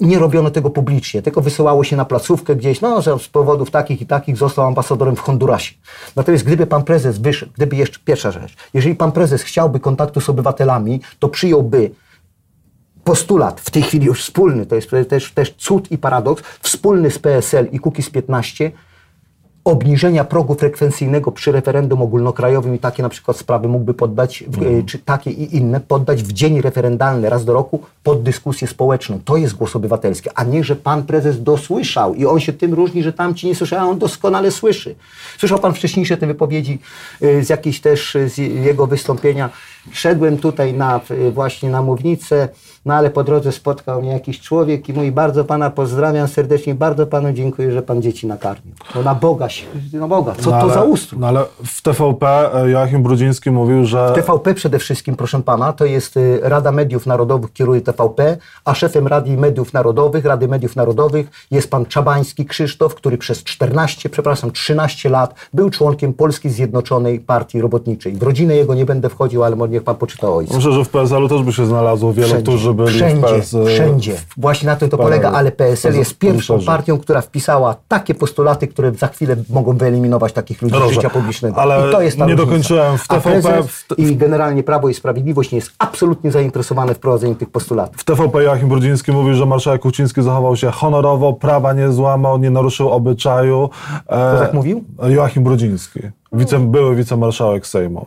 nie 0.00 0.18
robiono 0.18 0.50
tego 0.50 0.70
publicznie, 0.70 1.22
tylko 1.22 1.40
wysyłało 1.40 1.84
się 1.84 1.96
na 1.96 2.04
placówkę 2.04 2.56
gdzieś, 2.56 2.80
no, 2.80 3.02
że 3.02 3.18
z 3.18 3.28
powodów 3.28 3.70
takich 3.70 4.02
i 4.02 4.06
takich 4.06 4.36
został 4.36 4.66
ambasadorem 4.66 5.16
w 5.16 5.20
Hondurasie. 5.20 5.74
Natomiast 6.16 6.44
gdyby 6.44 6.66
pan 6.66 6.84
prezes 6.84 7.18
wyszedł, 7.18 7.52
gdyby 7.54 7.76
jeszcze, 7.76 7.98
pierwsza 8.04 8.30
rzecz, 8.30 8.56
jeżeli 8.74 8.94
pan 8.94 9.12
prezes 9.12 9.42
chciałby 9.42 9.80
kontaktu 9.80 10.20
z 10.20 10.28
obywatelami, 10.28 11.00
to 11.18 11.28
przyjąłby 11.28 11.90
postulat, 13.04 13.60
w 13.60 13.70
tej 13.70 13.82
chwili 13.82 14.06
już 14.06 14.22
wspólny, 14.22 14.66
to 14.66 14.76
jest 14.76 14.90
też, 15.08 15.32
też 15.32 15.54
cud 15.54 15.90
i 15.90 15.98
paradoks, 15.98 16.42
wspólny 16.60 17.10
z 17.10 17.18
PSL 17.18 17.68
i 17.72 17.78
Kukiz 17.78 18.10
15, 18.10 18.72
obniżenia 19.68 20.24
progu 20.24 20.54
frekwencyjnego 20.54 21.32
przy 21.32 21.52
referendum 21.52 22.02
ogólnokrajowym 22.02 22.74
i 22.74 22.78
takie 22.78 23.02
na 23.02 23.08
przykład 23.08 23.36
sprawy 23.36 23.68
mógłby 23.68 23.94
poddać, 23.94 24.44
mm. 24.62 24.86
czy 24.86 24.98
takie 24.98 25.30
i 25.30 25.56
inne, 25.56 25.80
poddać 25.80 26.22
w 26.22 26.32
dzień 26.32 26.60
referendalny 26.60 27.30
raz 27.30 27.44
do 27.44 27.52
roku 27.52 27.80
pod 28.02 28.22
dyskusję 28.22 28.68
społeczną. 28.68 29.20
To 29.24 29.36
jest 29.36 29.54
głos 29.54 29.76
obywatelski, 29.76 30.28
a 30.34 30.44
nie, 30.44 30.64
że 30.64 30.76
pan 30.76 31.02
prezes 31.02 31.42
dosłyszał 31.42 32.14
i 32.14 32.26
on 32.26 32.40
się 32.40 32.52
tym 32.52 32.74
różni, 32.74 33.02
że 33.02 33.12
tamci 33.12 33.46
nie 33.46 33.54
słyszeli, 33.54 33.82
a 33.82 33.84
on 33.84 33.98
doskonale 33.98 34.50
słyszy. 34.50 34.94
Słyszał 35.38 35.58
pan 35.58 35.74
wcześniejsze 35.74 36.16
te 36.16 36.26
wypowiedzi 36.26 36.78
y, 37.22 37.44
z 37.44 37.48
jakiejś 37.48 37.80
też 37.80 38.16
z 38.26 38.38
jego 38.38 38.86
wystąpienia. 38.86 39.50
Szedłem 39.92 40.38
tutaj 40.38 40.74
na, 40.74 41.00
właśnie 41.32 41.70
na 41.70 41.82
mównicę, 41.82 42.48
no 42.88 42.94
ale 42.94 43.10
po 43.10 43.24
drodze 43.24 43.52
spotkał 43.52 44.02
mnie 44.02 44.10
jakiś 44.10 44.40
człowiek 44.40 44.88
i 44.88 44.92
mówi, 44.92 45.12
bardzo 45.12 45.44
pana 45.44 45.70
pozdrawiam 45.70 46.28
serdecznie, 46.28 46.74
bardzo 46.74 47.06
panu 47.06 47.32
dziękuję, 47.32 47.72
że 47.72 47.82
pan 47.82 48.02
dzieci 48.02 48.26
nakarmił. 48.26 48.74
No 48.94 49.02
na 49.02 49.14
Boga, 49.14 49.48
na 49.92 50.08
Boga, 50.08 50.34
co 50.40 50.50
no 50.50 50.60
to 50.60 50.70
za 50.70 50.82
ustrój? 50.82 51.20
No 51.20 51.26
ale 51.26 51.44
w 51.64 51.82
TVP 51.82 52.50
e, 52.54 52.70
Joachim 52.70 53.02
Brudziński 53.02 53.50
mówił, 53.50 53.84
że... 53.84 54.12
W 54.12 54.14
TVP 54.14 54.54
przede 54.54 54.78
wszystkim, 54.78 55.16
proszę 55.16 55.42
pana, 55.42 55.72
to 55.72 55.84
jest 55.84 56.16
y, 56.16 56.40
Rada 56.42 56.72
Mediów 56.72 57.06
Narodowych, 57.06 57.52
kieruje 57.52 57.80
TVP, 57.80 58.36
a 58.64 58.74
szefem 58.74 59.06
Rady 59.06 59.36
Mediów 59.36 59.72
Narodowych, 59.72 60.24
Rady 60.24 60.48
Mediów 60.48 60.76
Narodowych 60.76 61.30
jest 61.50 61.70
pan 61.70 61.86
Czabański 61.86 62.46
Krzysztof, 62.46 62.94
który 62.94 63.18
przez 63.18 63.44
14, 63.44 64.08
przepraszam, 64.08 64.50
13 64.50 65.08
lat 65.08 65.34
był 65.54 65.70
członkiem 65.70 66.12
Polskiej 66.12 66.50
Zjednoczonej 66.50 67.20
Partii 67.20 67.60
Robotniczej. 67.60 68.12
W 68.12 68.22
rodzinę 68.22 68.56
jego 68.56 68.74
nie 68.74 68.84
będę 68.84 69.08
wchodził, 69.08 69.44
ale 69.44 69.56
niech 69.68 69.82
pan 69.82 69.96
poczyta 69.96 70.28
ojca. 70.28 70.56
Myślę, 70.56 70.72
że 70.72 70.84
w 70.84 70.88
PSL-u 70.88 71.28
też 71.28 71.42
by 71.42 71.52
się 71.52 71.66
znalazło 71.66 72.12
wielu, 72.12 72.28
Wszędzie. 72.28 72.42
którzy 72.42 72.74
byli 72.84 72.96
wszędzie, 72.96 73.42
w. 73.42 73.66
Wszędzie. 73.66 74.14
Właśnie 74.36 74.66
na 74.66 74.76
tym 74.76 74.90
to 74.90 74.98
polega, 74.98 75.32
ale 75.32 75.52
PSL 75.52 75.94
jest 75.94 76.18
pierwszą 76.18 76.60
partią, 76.64 76.98
która 76.98 77.20
wpisała 77.20 77.76
takie 77.88 78.14
postulaty, 78.14 78.68
które 78.68 78.92
za 78.92 79.06
chwilę 79.06 79.36
mogą 79.50 79.76
wyeliminować 79.76 80.32
takich 80.32 80.62
ludzi 80.62 80.76
z 80.88 80.94
życia 80.94 81.10
publicznego. 81.10 81.56
Ale 81.56 81.88
I 81.88 81.92
to 81.92 82.00
jest 82.00 82.18
ta 82.18 82.26
nie 82.26 82.32
różnica. 82.32 82.50
dokończyłem. 82.50 82.98
W 82.98 83.08
TVP... 83.08 83.62
I 83.96 84.16
generalnie 84.16 84.62
Prawo 84.62 84.88
i 84.88 84.94
Sprawiedliwość 84.94 85.52
nie 85.52 85.58
jest 85.58 85.72
absolutnie 85.78 86.30
zainteresowane 86.30 86.94
wprowadzeniem 86.94 87.36
tych 87.36 87.50
postulatów. 87.50 88.00
W 88.00 88.04
TVP 88.04 88.42
Joachim 88.42 88.68
Brudziński 88.68 89.12
mówił, 89.12 89.34
że 89.34 89.46
marszałek 89.46 89.82
Kuchciński 89.82 90.22
zachował 90.22 90.56
się 90.56 90.70
honorowo, 90.70 91.32
prawa 91.32 91.72
nie 91.72 91.92
złamał, 91.92 92.38
nie 92.38 92.50
naruszył 92.50 92.90
obyczaju. 92.90 93.70
Kto 94.06 94.38
tak 94.38 94.54
mówił? 94.54 94.84
Joachim 95.08 95.44
Brudziński, 95.44 96.00
wice, 96.32 96.58
były 96.58 96.96
wicemarszałek 96.96 97.66
Sejmu. 97.66 98.06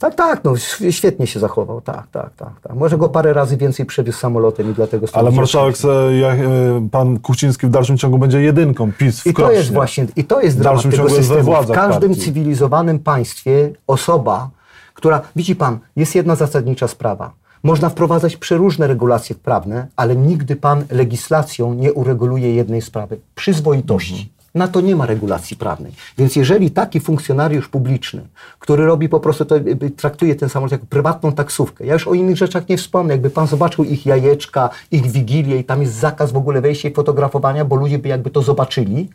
Tak, 0.00 0.14
tak, 0.14 0.44
no 0.44 0.56
świetnie 0.90 1.26
się 1.26 1.40
zachował, 1.40 1.80
tak, 1.80 2.06
tak, 2.12 2.30
tak. 2.36 2.60
tak. 2.62 2.76
Może 2.76 2.98
go 2.98 3.08
parę 3.08 3.32
razy 3.32 3.56
więcej 3.56 3.86
przewiózł 3.86 4.18
samolotem 4.18 4.70
i 4.70 4.74
dlatego... 4.74 5.06
Ale 5.12 5.30
marszałek, 5.30 5.76
e, 5.84 6.88
pan 6.90 7.18
Kuchciński 7.18 7.66
w 7.66 7.70
dalszym 7.70 7.98
ciągu 7.98 8.18
będzie 8.18 8.40
jedynką 8.40 8.92
PiS 8.92 9.20
w 9.20 9.26
I 9.26 9.34
to 9.34 9.52
jest 9.52 9.72
właśnie, 9.72 10.06
i 10.16 10.24
to 10.24 10.40
jest 10.40 10.58
dramat 10.58 10.82
tego 10.82 11.10
systemu. 11.10 11.62
W 11.62 11.70
każdym 11.70 12.10
partii. 12.10 12.24
cywilizowanym 12.24 12.98
państwie 12.98 13.70
osoba, 13.86 14.50
która, 14.94 15.20
widzi 15.36 15.56
pan, 15.56 15.78
jest 15.96 16.14
jedna 16.14 16.34
zasadnicza 16.34 16.88
sprawa. 16.88 17.32
Można 17.62 17.88
wprowadzać 17.88 18.36
przeróżne 18.36 18.86
regulacje 18.86 19.36
prawne, 19.36 19.86
ale 19.96 20.16
nigdy 20.16 20.56
pan 20.56 20.84
legislacją 20.90 21.74
nie 21.74 21.92
ureguluje 21.92 22.54
jednej 22.54 22.82
sprawy. 22.82 23.20
Przyzwoitości. 23.34 24.12
Mhm. 24.12 24.39
Na 24.54 24.68
to 24.68 24.80
nie 24.80 24.96
ma 24.96 25.06
regulacji 25.06 25.56
prawnej. 25.56 25.92
Więc 26.18 26.36
jeżeli 26.36 26.70
taki 26.70 27.00
funkcjonariusz 27.00 27.68
publiczny, 27.68 28.22
który 28.58 28.86
robi 28.86 29.08
po 29.08 29.20
prostu, 29.20 29.44
to 29.44 29.54
traktuje 29.96 30.34
ten 30.34 30.48
samolot 30.48 30.72
jako 30.72 30.86
prywatną 30.86 31.32
taksówkę, 31.32 31.86
ja 31.86 31.92
już 31.92 32.08
o 32.08 32.14
innych 32.14 32.36
rzeczach 32.36 32.68
nie 32.68 32.76
wspomnę, 32.76 33.14
jakby 33.14 33.30
pan 33.30 33.46
zobaczył 33.46 33.84
ich 33.84 34.06
jajeczka, 34.06 34.70
ich 34.90 35.06
wigilię 35.10 35.58
i 35.58 35.64
tam 35.64 35.82
jest 35.82 35.94
zakaz 35.94 36.32
w 36.32 36.36
ogóle 36.36 36.60
wejścia 36.60 36.88
i 36.88 36.92
fotografowania, 36.92 37.64
bo 37.64 37.76
ludzie 37.76 37.98
by 37.98 38.08
jakby 38.08 38.30
to 38.30 38.42
zobaczyli, 38.42 39.10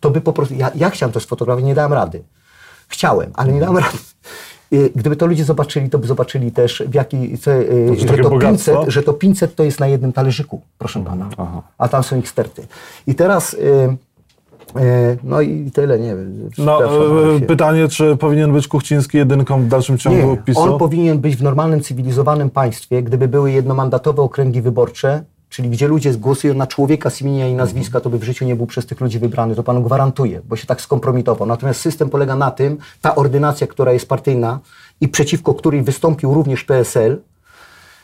to 0.00 0.10
by 0.10 0.20
po 0.20 0.32
prostu, 0.32 0.54
ja, 0.54 0.70
ja 0.74 0.90
chciałem 0.90 1.12
to 1.12 1.20
sfotografować, 1.20 1.64
nie 1.64 1.74
dałem 1.74 1.92
rady. 1.92 2.22
Chciałem, 2.88 3.30
ale 3.34 3.52
nie 3.52 3.60
dałem 3.60 3.76
rady. 3.76 3.98
Y, 4.72 4.92
gdyby 4.96 5.16
to 5.16 5.26
ludzie 5.26 5.44
zobaczyli, 5.44 5.90
to 5.90 5.98
by 5.98 6.06
zobaczyli 6.06 6.52
też, 6.52 6.82
w 6.86 6.94
jaki, 6.94 7.38
co, 7.38 7.52
y, 7.52 7.96
że, 7.98 8.18
to 8.18 8.38
500, 8.38 8.76
że 8.86 9.02
to 9.02 9.12
500 9.12 9.54
to 9.54 9.64
jest 9.64 9.80
na 9.80 9.86
jednym 9.86 10.12
talerzyku, 10.12 10.60
proszę 10.78 11.04
pana. 11.04 11.28
Aha. 11.38 11.62
A 11.78 11.88
tam 11.88 12.02
są 12.02 12.18
ich 12.18 12.28
sterty. 12.28 12.66
I 13.06 13.14
teraz... 13.14 13.54
E, 13.54 13.96
no 15.24 15.40
i 15.40 15.70
tyle, 15.70 15.98
nie 15.98 16.08
wiem. 16.08 16.50
No, 16.58 16.80
e, 17.36 17.40
pytanie, 17.40 17.88
czy 17.88 18.16
powinien 18.16 18.52
być 18.52 18.68
Kuchciński 18.68 19.18
jedynką 19.18 19.62
w 19.62 19.68
dalszym 19.68 19.98
ciągu 19.98 20.30
nie, 20.30 20.36
PiSu? 20.36 20.60
on 20.60 20.78
powinien 20.78 21.18
być 21.18 21.36
w 21.36 21.42
normalnym, 21.42 21.80
cywilizowanym 21.80 22.50
państwie, 22.50 23.02
gdyby 23.02 23.28
były 23.28 23.52
jednomandatowe 23.52 24.22
okręgi 24.22 24.62
wyborcze, 24.62 25.24
czyli 25.48 25.70
gdzie 25.70 25.88
ludzie 25.88 26.14
głosują 26.14 26.54
na 26.54 26.66
człowieka 26.66 27.10
z 27.10 27.20
imienia 27.20 27.48
i 27.48 27.54
nazwiska, 27.54 28.00
to 28.00 28.10
by 28.10 28.18
w 28.18 28.22
życiu 28.22 28.44
nie 28.44 28.56
był 28.56 28.66
przez 28.66 28.86
tych 28.86 29.00
ludzi 29.00 29.18
wybrany. 29.18 29.54
To 29.54 29.62
panu 29.62 29.82
gwarantuję, 29.82 30.40
bo 30.48 30.56
się 30.56 30.66
tak 30.66 30.80
skompromitował. 30.80 31.48
Natomiast 31.48 31.80
system 31.80 32.10
polega 32.10 32.36
na 32.36 32.50
tym, 32.50 32.78
ta 33.00 33.14
ordynacja, 33.14 33.66
która 33.66 33.92
jest 33.92 34.08
partyjna 34.08 34.60
i 35.00 35.08
przeciwko 35.08 35.54
której 35.54 35.82
wystąpił 35.82 36.34
również 36.34 36.64
PSL, 36.64 37.20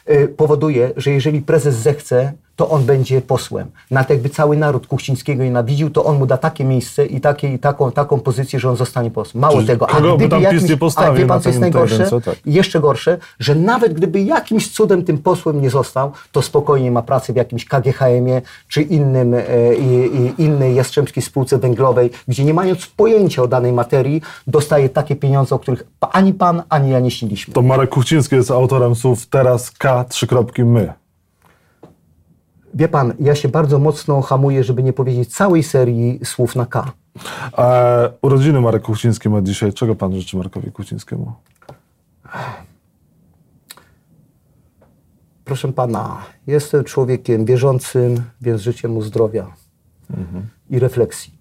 e, 0.07 0.29
powoduje, 0.29 0.93
że 0.97 1.11
jeżeli 1.11 1.43
prezes 1.43 1.75
zechce, 1.75 2.33
to 2.59 2.69
on 2.69 2.85
będzie 2.85 3.23
posłem. 3.23 3.71
Nawet 3.91 4.11
jakby 4.11 4.29
cały 4.29 4.57
naród 4.57 4.87
Kuchcińskiego 4.87 5.45
nienawidził, 5.45 5.91
to 5.91 6.05
on 6.05 6.19
mu 6.19 6.27
da 6.27 6.37
takie 6.37 6.65
miejsce 6.65 7.07
i, 7.07 7.21
takie, 7.21 7.53
i 7.53 7.59
taką, 7.59 7.93
taką 7.93 8.21
pozycję, 8.21 8.61
że 8.61 8.71
on 8.71 8.77
zostanie 8.77 9.11
posłem. 9.11 9.41
Mało 9.41 9.55
Czyli 9.55 9.67
tego. 9.67 9.87
kogo 9.87 10.17
by 10.17 10.29
tam 10.29 10.45
PiS 10.45 10.69
nie 10.69 10.77
postawił 10.77 11.13
a 11.13 11.15
wie 11.15 11.27
pan, 11.27 11.41
co 11.41 11.49
jest 11.49 11.61
najgorsze? 11.61 12.11
Tak. 12.25 12.37
Jeszcze 12.47 12.81
gorsze, 12.81 13.19
że 13.39 13.55
nawet 13.55 13.93
gdyby 13.93 14.21
jakimś 14.21 14.71
cudem 14.71 15.05
tym 15.05 15.19
posłem 15.19 15.63
nie 15.63 15.71
został, 15.71 16.13
to 16.33 16.43
spokojnie 16.43 16.91
ma 16.91 17.03
pracę 17.03 17.33
w 17.33 17.37
jakimś 17.37 17.65
KGHM-ie 17.65 18.43
czy 18.69 18.83
innym, 18.83 19.35
e, 19.35 19.45
innej 20.39 20.75
jastrzębskiej 20.75 21.23
spółce 21.23 21.59
węglowej, 21.59 22.11
gdzie 22.29 22.45
nie 22.45 22.55
mając 22.55 22.87
pojęcia 22.87 23.43
o 23.43 23.49
danej 23.49 23.73
materii, 23.73 24.23
dostaje 24.47 24.89
takie 24.89 25.17
pieniądze, 25.17 25.55
o 25.55 25.59
których 25.59 25.87
ani 26.01 26.35
pan, 26.35 26.63
ani 26.69 26.91
ja 26.91 27.01
nie 27.01 27.11
śniliśmy. 27.11 27.55
To 27.55 27.63
Marek 27.63 27.91
Kuchciński 27.91 28.37
jest 28.37 28.51
autorem 28.51 28.95
słów 28.95 29.27
teraz 29.27 29.71
K, 29.71 30.05
trzy 30.05 30.27
kropki 30.27 30.65
my. 30.65 30.93
Wie 32.79 32.89
pan, 32.89 33.15
ja 33.21 33.35
się 33.35 33.49
bardzo 33.49 33.79
mocno 33.79 34.23
hamuję, 34.23 34.65
żeby 34.65 34.83
nie 34.83 34.93
powiedzieć 34.93 35.35
całej 35.35 35.63
serii 35.63 36.21
słów 36.25 36.57
na 36.57 36.67
K. 36.67 36.93
E, 37.59 38.11
urodziny 38.23 38.61
Marek 38.61 38.83
Kuchciński 38.83 39.29
ma 39.29 39.43
dzisiaj. 39.43 39.73
Czego 39.73 39.95
pan 39.95 40.15
życzy 40.21 40.37
Markowi 40.37 40.73
Kuchcińskiemu? 40.73 41.33
Proszę 45.45 45.73
pana, 45.73 46.19
jestem 46.47 46.85
człowiekiem 46.85 47.45
wierzącym, 47.45 48.23
więc 48.41 48.61
życzę 48.61 48.89
mu 48.89 49.03
zdrowia 49.03 49.47
i 50.71 50.79
refleksji. 50.79 51.33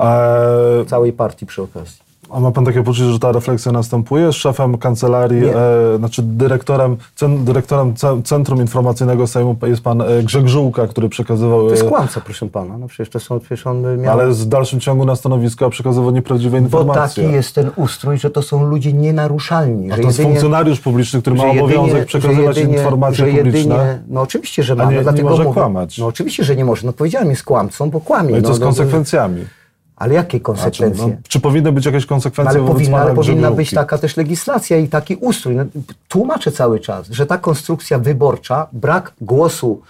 E, 0.00 0.84
Całej 0.86 1.12
partii 1.12 1.46
przy 1.46 1.62
okazji. 1.62 2.11
A 2.32 2.40
ma 2.40 2.50
pan 2.50 2.64
takie 2.64 2.82
poczucie, 2.82 3.12
że 3.12 3.18
ta 3.18 3.32
refleksja 3.32 3.72
następuje? 3.72 4.32
Z 4.32 4.34
szefem 4.36 4.78
kancelarii, 4.78 5.40
Nie. 5.42 5.56
e, 5.56 5.96
znaczy 5.98 6.22
dyrektorem, 6.22 6.96
cen, 7.16 7.44
dyrektorem 7.44 7.94
ce- 7.94 8.22
Centrum 8.22 8.60
Informacyjnego 8.60 9.26
Sejmu 9.26 9.56
jest 9.62 9.82
pan 9.82 10.02
e, 10.02 10.22
Grzeg 10.22 10.48
Żółka, 10.48 10.86
który 10.86 11.08
przekazywał... 11.08 11.64
To 11.64 11.70
jest 11.70 11.82
e, 11.82 11.86
kłamca, 11.88 12.20
proszę 12.20 12.46
pana. 12.46 12.78
No 12.78 12.86
przecież 12.88 13.08
to 13.10 13.20
są, 13.20 13.40
przecież 13.40 13.66
on 13.66 14.00
miał... 14.00 14.12
ale 14.20 14.30
w 14.32 14.44
dalszym 14.46 14.80
ciągu 14.80 15.04
na 15.04 15.16
stanowisko 15.16 15.70
przekazywał 15.70 16.10
nieprawdziwe 16.10 16.58
Bo 16.60 16.64
informacje. 16.64 17.22
taki 17.24 17.34
jest 17.34 17.54
ten 17.54 17.70
ustrój, 17.76 18.18
że 18.18 18.30
to 18.30 18.42
są 18.42 18.66
ludzie 18.66 18.92
nienaruszalni. 18.92 19.92
A 19.92 19.96
to 19.96 20.02
jest 20.02 20.22
funkcjonariusz 20.22 20.80
publiczny, 20.80 21.20
który 21.20 21.36
ma 21.36 21.42
że 21.42 21.48
obowiązek 21.50 21.86
jedynie- 21.88 22.06
przekazywać 22.06 22.56
jedynie- 22.56 22.76
informacje 22.78 23.16
że 23.16 23.32
publiczne. 23.32 23.60
Jedynie, 23.60 24.02
no 24.08 24.20
oczywiście, 24.20 24.62
że 24.62 24.74
ma. 24.74 24.84
nie- 24.84 24.90
no, 24.90 24.96
nie 24.96 25.02
dlatego 25.02 25.28
może 25.28 25.42
mówię. 25.44 25.54
kłamać. 25.54 25.98
No 25.98 26.06
oczywiście, 26.06 26.44
że 26.44 26.56
nie 26.56 26.64
może. 26.64 26.86
No 26.86 26.92
powiedziałem, 26.92 27.30
jest 27.30 27.42
kłamcą, 27.42 27.90
bo 27.90 28.00
kłamie. 28.00 28.30
No 28.32 28.38
i 28.38 28.42
co 28.42 28.48
no, 28.48 28.54
z 28.54 28.60
no, 28.60 28.66
konsekwencjami? 28.66 29.44
Ale 30.02 30.14
jakie 30.14 30.38
Znaczy, 30.38 30.42
konsekwencje? 30.44 31.06
no, 31.06 31.12
czy 31.28 31.40
powinny 31.40 31.72
być 31.72 31.86
jakieś 31.86 32.02
No, 32.04 32.08
konsekwencje 32.08 32.50
ale 32.50 32.60
wobec 32.60 32.74
powinna, 32.74 32.98
ale 32.98 33.14
powinna 33.14 33.50
być 33.50 33.70
taka 33.70 33.98
też 33.98 34.16
legislacja 34.16 34.78
i 34.78 34.88
taki 34.88 35.16
ustrój. 35.16 35.56
No, 35.56 35.64
tłumaczę 36.08 36.52
cały 36.52 36.80
czas, 36.80 37.08
że 37.10 37.26
ta 37.26 37.38
konstrukcja 37.38 37.98
wyborcza, 37.98 38.66
brak 38.72 39.12
głosu 39.20 39.80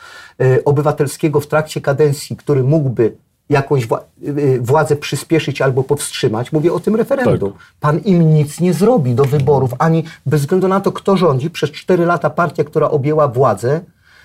y, 0.42 0.64
obywatelskiego 0.64 1.40
w 1.40 1.46
trakcie 1.46 1.80
kadencji, 1.80 2.36
który 2.36 2.64
mógłby 2.64 3.12
jakąś 3.50 3.86
wła- 3.88 4.00
y, 4.28 4.60
władzę 4.60 4.96
przyspieszyć 4.96 5.62
albo 5.62 5.82
powstrzymać, 5.84 6.52
mówię 6.52 6.72
o 6.72 6.80
tym 6.80 6.96
referendum. 6.96 7.52
Tak. 7.52 7.60
Pan 7.80 7.98
im 7.98 8.34
nic 8.34 8.60
nie 8.60 8.72
zrobi 8.74 9.14
do 9.14 9.24
wyborów, 9.24 9.70
ani 9.78 10.04
bez 10.26 10.40
względu 10.40 10.68
na 10.68 10.80
to, 10.80 10.92
kto 10.92 11.16
rządzi, 11.16 11.50
przez 11.50 11.70
cztery 11.70 12.06
lata 12.06 12.30
partia, 12.30 12.64
która 12.64 12.90
objęła 12.90 13.28
władzę, 13.28 13.80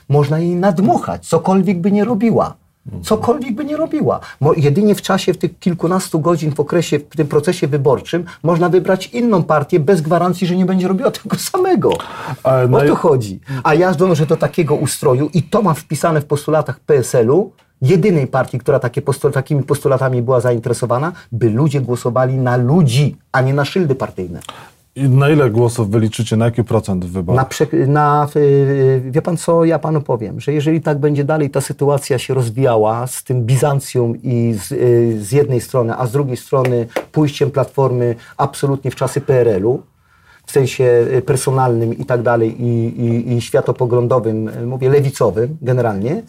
można 0.09 0.39
jej 0.39 0.55
nadmuchać, 0.55 1.27
cokolwiek 1.27 1.81
by 1.81 1.91
nie 1.91 2.05
robiła. 2.05 2.53
Cokolwiek 3.03 3.55
by 3.55 3.65
nie 3.65 3.77
robiła. 3.77 4.19
Mo, 4.41 4.53
jedynie 4.57 4.95
w 4.95 5.01
czasie 5.01 5.33
w 5.33 5.37
tych 5.37 5.59
kilkunastu 5.59 6.19
godzin 6.19 6.55
w 6.55 6.59
okresie, 6.59 6.99
w 6.99 7.15
tym 7.15 7.27
procesie 7.27 7.67
wyborczym 7.67 8.25
można 8.43 8.69
wybrać 8.69 9.07
inną 9.07 9.43
partię 9.43 9.79
bez 9.79 10.01
gwarancji, 10.01 10.47
że 10.47 10.55
nie 10.55 10.65
będzie 10.65 10.87
robiła 10.87 11.11
tego 11.11 11.35
samego. 11.51 11.91
Ale 12.43 12.63
O 12.77 12.81
to 12.87 12.95
chodzi. 12.95 13.39
A 13.63 13.73
ja 13.73 13.93
dążę 13.93 14.25
do 14.25 14.37
takiego 14.37 14.75
ustroju 14.75 15.29
i 15.33 15.43
to 15.43 15.61
mam 15.61 15.75
wpisane 15.75 16.21
w 16.21 16.25
postulatach 16.25 16.79
PSL-u, 16.79 17.51
jedynej 17.81 18.27
partii, 18.27 18.59
która 18.59 18.79
takie 18.79 19.01
postul- 19.01 19.31
takimi 19.31 19.63
postulatami 19.63 20.21
była 20.21 20.39
zainteresowana, 20.41 21.11
by 21.31 21.49
ludzie 21.49 21.81
głosowali 21.81 22.33
na 22.37 22.57
ludzi, 22.57 23.15
a 23.31 23.41
nie 23.41 23.53
na 23.53 23.65
szyldy 23.65 23.95
partyjne. 23.95 24.39
I 24.97 25.09
na 25.09 25.29
ile 25.29 25.49
głosów 25.49 25.91
wyliczycie, 25.91 26.35
na 26.37 26.45
jaki 26.45 26.63
procent 26.63 27.05
w 27.05 27.11
wyborach? 27.11 27.49
Na, 27.71 27.87
na, 27.87 28.27
wie 29.01 29.21
pan 29.21 29.37
co, 29.37 29.65
ja 29.65 29.79
panu 29.79 30.01
powiem, 30.01 30.39
że 30.39 30.53
jeżeli 30.53 30.81
tak 30.81 30.97
będzie 30.97 31.23
dalej 31.23 31.49
ta 31.49 31.61
sytuacja 31.61 32.17
się 32.17 32.33
rozwijała 32.33 33.07
z 33.07 33.23
tym 33.23 33.45
Bizancjum 33.45 34.15
i 34.23 34.55
z, 34.61 34.71
y, 34.71 35.17
z 35.23 35.31
jednej 35.31 35.61
strony, 35.61 35.97
a 35.97 36.07
z 36.07 36.11
drugiej 36.11 36.37
strony 36.37 36.87
pójściem 37.11 37.51
Platformy 37.51 38.15
absolutnie 38.37 38.91
w 38.91 38.95
czasy 38.95 39.21
PRL-u, 39.21 39.81
w 40.45 40.51
sensie 40.51 41.05
y, 41.17 41.21
personalnym 41.21 41.97
i 41.97 42.05
tak 42.05 42.21
dalej, 42.21 42.61
i, 42.61 43.01
i, 43.01 43.33
i 43.33 43.41
światopoglądowym, 43.41 44.47
y, 44.47 44.65
mówię 44.65 44.89
lewicowym 44.89 45.57
generalnie, 45.61 46.23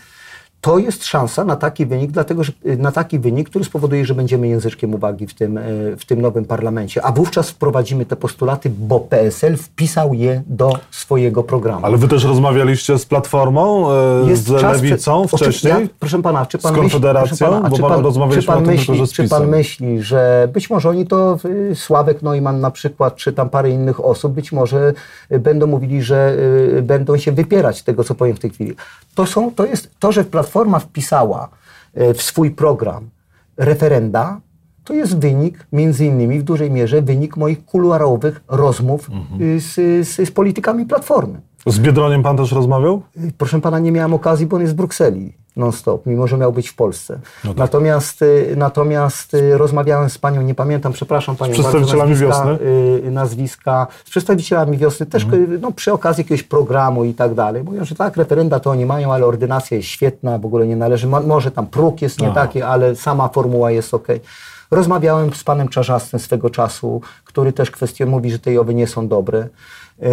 to 0.61 0.79
jest 0.79 1.05
szansa 1.05 1.45
na 1.45 1.57
taki 1.57 1.87
wynik, 1.87 2.11
dlatego 2.11 2.45
że 2.45 2.53
y, 2.67 2.77
na 2.77 2.93
taki 2.93 3.19
wynik, 3.19 3.51
który 3.51 3.65
spowoduje, 3.65 4.05
że 4.05 4.15
będziemy 4.15 4.49
języczkiem 4.49 4.95
uwagi 4.95 5.27
w 5.27 5.35
tym, 5.35 5.59
y, 5.59 5.97
w 5.99 6.05
tym 6.05 6.21
nowym 6.21 6.45
parlamencie. 6.45 7.05
A 7.05 7.13
wówczas 7.13 7.51
wprowadzimy 7.51 8.07
te 8.07 8.17
postulaty, 8.17 8.71
bo 8.79 9.01
PSL 9.01 9.57
wpisał 9.57 10.15
je 10.15 10.43
do 10.47 10.73
swojego 10.91 11.43
programu. 11.43 11.87
Ale 11.87 11.97
wy 11.97 12.09
też 12.09 12.25
rozmawialiście 12.25 12.99
z 12.99 13.07
Platformą, 13.07 13.91
e, 13.93 14.37
z 14.37 14.61
czas 14.61 14.83
Lewicą 14.83 15.29
wcześniej? 15.29 15.73
Ja, 15.73 15.89
proszę 15.99 16.23
pana, 16.23 16.47
czy 16.47 16.59
pan 16.59 16.75
Z 16.75 16.77
Konfederacją? 16.77 17.31
Myśli, 17.31 17.47
pana, 17.47 17.69
Bo 17.71 17.77
czy 17.77 17.83
pan- 17.83 18.05
rozmawialiśmy 18.05 18.43
czy 18.43 18.47
pan 18.47 18.59
o 18.59 18.67
tym 18.67 18.75
myśli, 18.75 18.97
że 18.99 19.07
z 19.07 19.13
czy 19.13 19.29
pan 19.29 19.49
myśli, 19.49 20.03
że 20.03 20.49
być 20.53 20.71
może 20.71 20.89
oni 20.89 21.07
to, 21.07 21.39
y, 21.45 21.75
Sławek 21.75 22.23
Neumann 22.23 22.61
na 22.61 22.71
przykład, 22.71 23.17
czy 23.17 23.33
tam 23.33 23.51
parę 23.51 23.71
innych 23.71 24.05
osób, 24.05 24.33
być 24.33 24.53
może 24.53 24.93
y, 25.33 25.39
będą 25.39 25.67
mówili, 25.67 26.03
że 26.03 26.37
y, 26.79 26.83
będą 26.83 27.17
się 27.17 27.33
wypierać 27.33 27.83
tego, 27.83 28.05
co 28.05 28.15
powiem 28.15 28.37
w 28.37 28.41
tej 28.41 28.51
chwili. 28.51 28.75
To, 29.15 29.27
są, 29.27 29.55
to 29.55 29.67
jest 29.67 29.91
to, 29.99 30.13
że 30.13 30.25
Platforma 30.49 30.79
wpisała 30.79 31.49
y, 32.01 32.15
w 32.15 32.23
swój 32.23 32.51
program 32.51 33.11
referenda, 33.57 34.41
to 34.85 34.95
jest 34.95 35.19
wynik, 35.19 35.67
między 35.73 36.07
innymi 36.07 36.39
w 36.41 36.43
dużej 36.43 36.71
mierze, 36.71 37.03
wynik 37.03 37.37
moich 37.37 37.65
kuluarowych 37.65 38.41
rozmów 38.49 39.11
Mhm. 39.11 39.43
y, 39.43 39.61
z, 39.61 39.75
z, 40.09 40.29
z 40.29 40.31
politykami 40.31 40.87
Platformy. 40.87 41.41
Z 41.67 41.79
Biedroniem 41.79 42.23
pan 42.23 42.37
też 42.37 42.53
rozmawiał? 42.53 43.03
Proszę 43.39 43.61
pana, 43.61 43.79
nie 43.79 43.93
miałem 43.93 44.15
okazji, 44.15 44.47
bo 44.47 44.57
on 44.57 44.63
jest 44.63 44.75
w 44.75 44.77
Brukseli 44.77 45.33
non-stop, 45.59 46.07
mimo 46.07 46.27
że 46.27 46.37
miał 46.37 46.53
być 46.53 46.69
w 46.69 46.75
Polsce. 46.75 47.19
No 47.45 47.51
tak. 47.51 47.59
Natomiast, 47.59 48.23
y, 48.23 48.55
natomiast 48.57 49.35
y, 49.35 49.59
rozmawiałem 49.59 50.11
z 50.11 50.19
panią, 50.19 50.43
nie 50.43 50.55
pamiętam, 50.55 50.93
przepraszam 50.93 51.37
panią. 51.37 51.53
Z 51.53 51.59
przedstawicielami 51.59 52.11
bardzo 52.15 52.27
nazwiska, 52.27 52.51
Wiosny? 52.51 52.67
y, 53.07 53.11
nazwiska, 53.11 53.87
z 54.05 54.11
przedstawicielami 54.11 54.79
wiosny, 54.79 55.07
też 55.07 55.25
Mhm. 55.25 55.53
y, 55.53 55.59
no, 55.59 55.73
przy 55.73 55.93
okazji 55.93 56.21
jakiegoś 56.23 56.43
programu 56.43 57.05
i 57.05 57.15
tak 57.15 57.35
dalej. 57.35 57.65
Mówią, 57.65 57.85
że 57.85 57.95
tak, 57.95 58.17
referenda 58.17 58.61
to 58.61 58.71
oni 58.71 58.87
mają, 58.87 59.13
ale 59.13 59.27
ordynacja 59.27 59.77
jest 59.77 59.89
świetna, 59.89 60.39
w 60.39 60.47
ogóle 60.47 60.67
nie 60.67 60.77
należy. 60.77 61.07
Mo, 61.07 61.21
może 61.21 61.51
tam 61.51 61.67
próg 61.67 62.03
jest 62.03 62.21
nie 62.21 62.27
Aha. 62.31 62.35
taki, 62.35 62.63
ale 62.63 62.97
sama 62.97 63.29
formuła 63.29 63.71
jest 63.71 63.95
ok. 63.95 64.09
Rozmawiałem 64.71 65.35
z 65.35 65.45
panem 65.45 65.69
Czarzastym 65.69 66.21
swego 66.21 66.51
czasu, 66.51 67.01
który 67.25 67.53
też 67.53 67.71
kwestie 67.71 68.07
mówi, 68.07 68.31
że 68.31 68.39
te 68.39 68.53
jowy 68.53 68.75
nie 68.75 68.87
są 68.87 69.09
dobre. 69.09 69.49
E, 70.03 70.09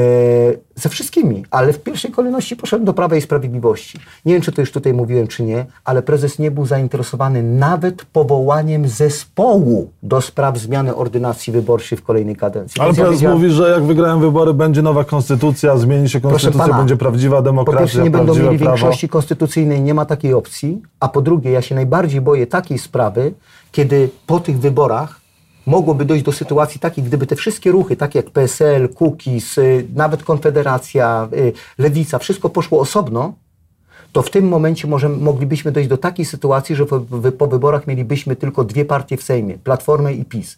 ze 0.76 0.90
wszystkimi, 0.90 1.46
ale 1.52 1.74
w 1.74 1.80
pierwszej 1.84 2.12
kolejności 2.12 2.56
poszedłem 2.56 2.86
do 2.86 2.94
Prawa 2.94 3.16
i 3.16 3.22
Sprawiedliwości. 3.22 4.00
Nie 4.26 4.34
wiem, 4.34 4.42
czy 4.42 4.52
to 4.52 4.62
już 4.62 4.72
tutaj 4.72 4.94
mówiłem, 4.94 5.28
czy 5.28 5.44
nie, 5.44 5.66
ale 5.84 6.02
prezes 6.02 6.40
nie 6.40 6.52
był 6.52 6.66
zainteresowany 6.66 7.44
nawet 7.44 8.06
powołaniem 8.06 8.88
zespołu 8.88 9.90
do 10.04 10.22
spraw 10.22 10.58
zmiany 10.58 10.96
ordynacji 10.96 11.54
wyborczej 11.54 11.98
w 11.98 12.04
kolejnej 12.04 12.36
kadencji. 12.36 12.82
Ale 12.82 12.88
Więc 12.88 12.98
ja 12.98 13.04
prezes 13.04 13.20
wiedziałem- 13.22 13.38
mówi, 13.42 13.50
że 13.52 13.70
jak 13.70 13.84
wygrałem 13.84 14.20
wybory, 14.20 14.54
będzie 14.54 14.82
nowa 14.82 15.04
konstytucja, 15.04 15.78
zmieni 15.78 16.10
się 16.10 16.22
konstytucja, 16.22 16.66
pana, 16.66 16.78
będzie 16.78 16.98
prawdziwa 16.98 17.36
Po 17.38 17.42
demokracja, 17.42 17.82
pierwsze, 17.86 18.04
nie 18.04 18.10
będą 18.10 18.36
mieli 18.36 18.60
prawo. 18.60 18.78
większości 18.78 19.10
konstytucyjnej, 19.10 19.82
nie 19.82 19.94
ma 19.94 20.06
takiej 20.06 20.34
opcji. 20.34 20.82
A 21.00 21.08
po 21.10 21.22
drugie, 21.22 21.52
ja 21.52 21.62
się 21.62 21.76
najbardziej 21.76 22.22
boję 22.22 22.48
takiej 22.48 22.78
sprawy, 22.78 23.34
kiedy 23.72 24.10
po 24.28 24.40
tych 24.40 24.60
wyborach 24.60 25.25
mogłoby 25.66 26.06
dojść 26.06 26.24
do 26.24 26.32
sytuacji 26.32 26.80
takiej, 26.80 27.04
gdyby 27.04 27.28
te 27.28 27.36
wszystkie 27.36 27.72
ruchy, 27.72 27.96
takie 27.96 28.20
jak 28.20 28.30
PSL, 28.30 28.90
Kukiz, 28.90 29.58
y, 29.58 29.88
nawet 29.96 30.24
Konfederacja, 30.24 31.30
y, 31.34 31.54
Lewica, 31.78 32.20
wszystko 32.20 32.50
poszło 32.50 32.80
osobno, 32.80 33.34
to 34.12 34.22
w 34.22 34.30
tym 34.30 34.48
momencie 34.48 34.88
może, 34.88 35.10
moglibyśmy 35.10 35.72
dojść 35.72 35.90
do 35.90 35.98
takiej 35.98 36.26
sytuacji, 36.26 36.76
że 36.76 36.86
po, 36.86 37.00
po 37.38 37.48
wyborach 37.48 37.88
mielibyśmy 37.88 38.36
tylko 38.36 38.64
dwie 38.64 38.86
partie 38.86 39.18
w 39.18 39.24
Sejmie, 39.24 39.58
Platformę 39.58 40.14
i 40.14 40.26
PiS. 40.26 40.58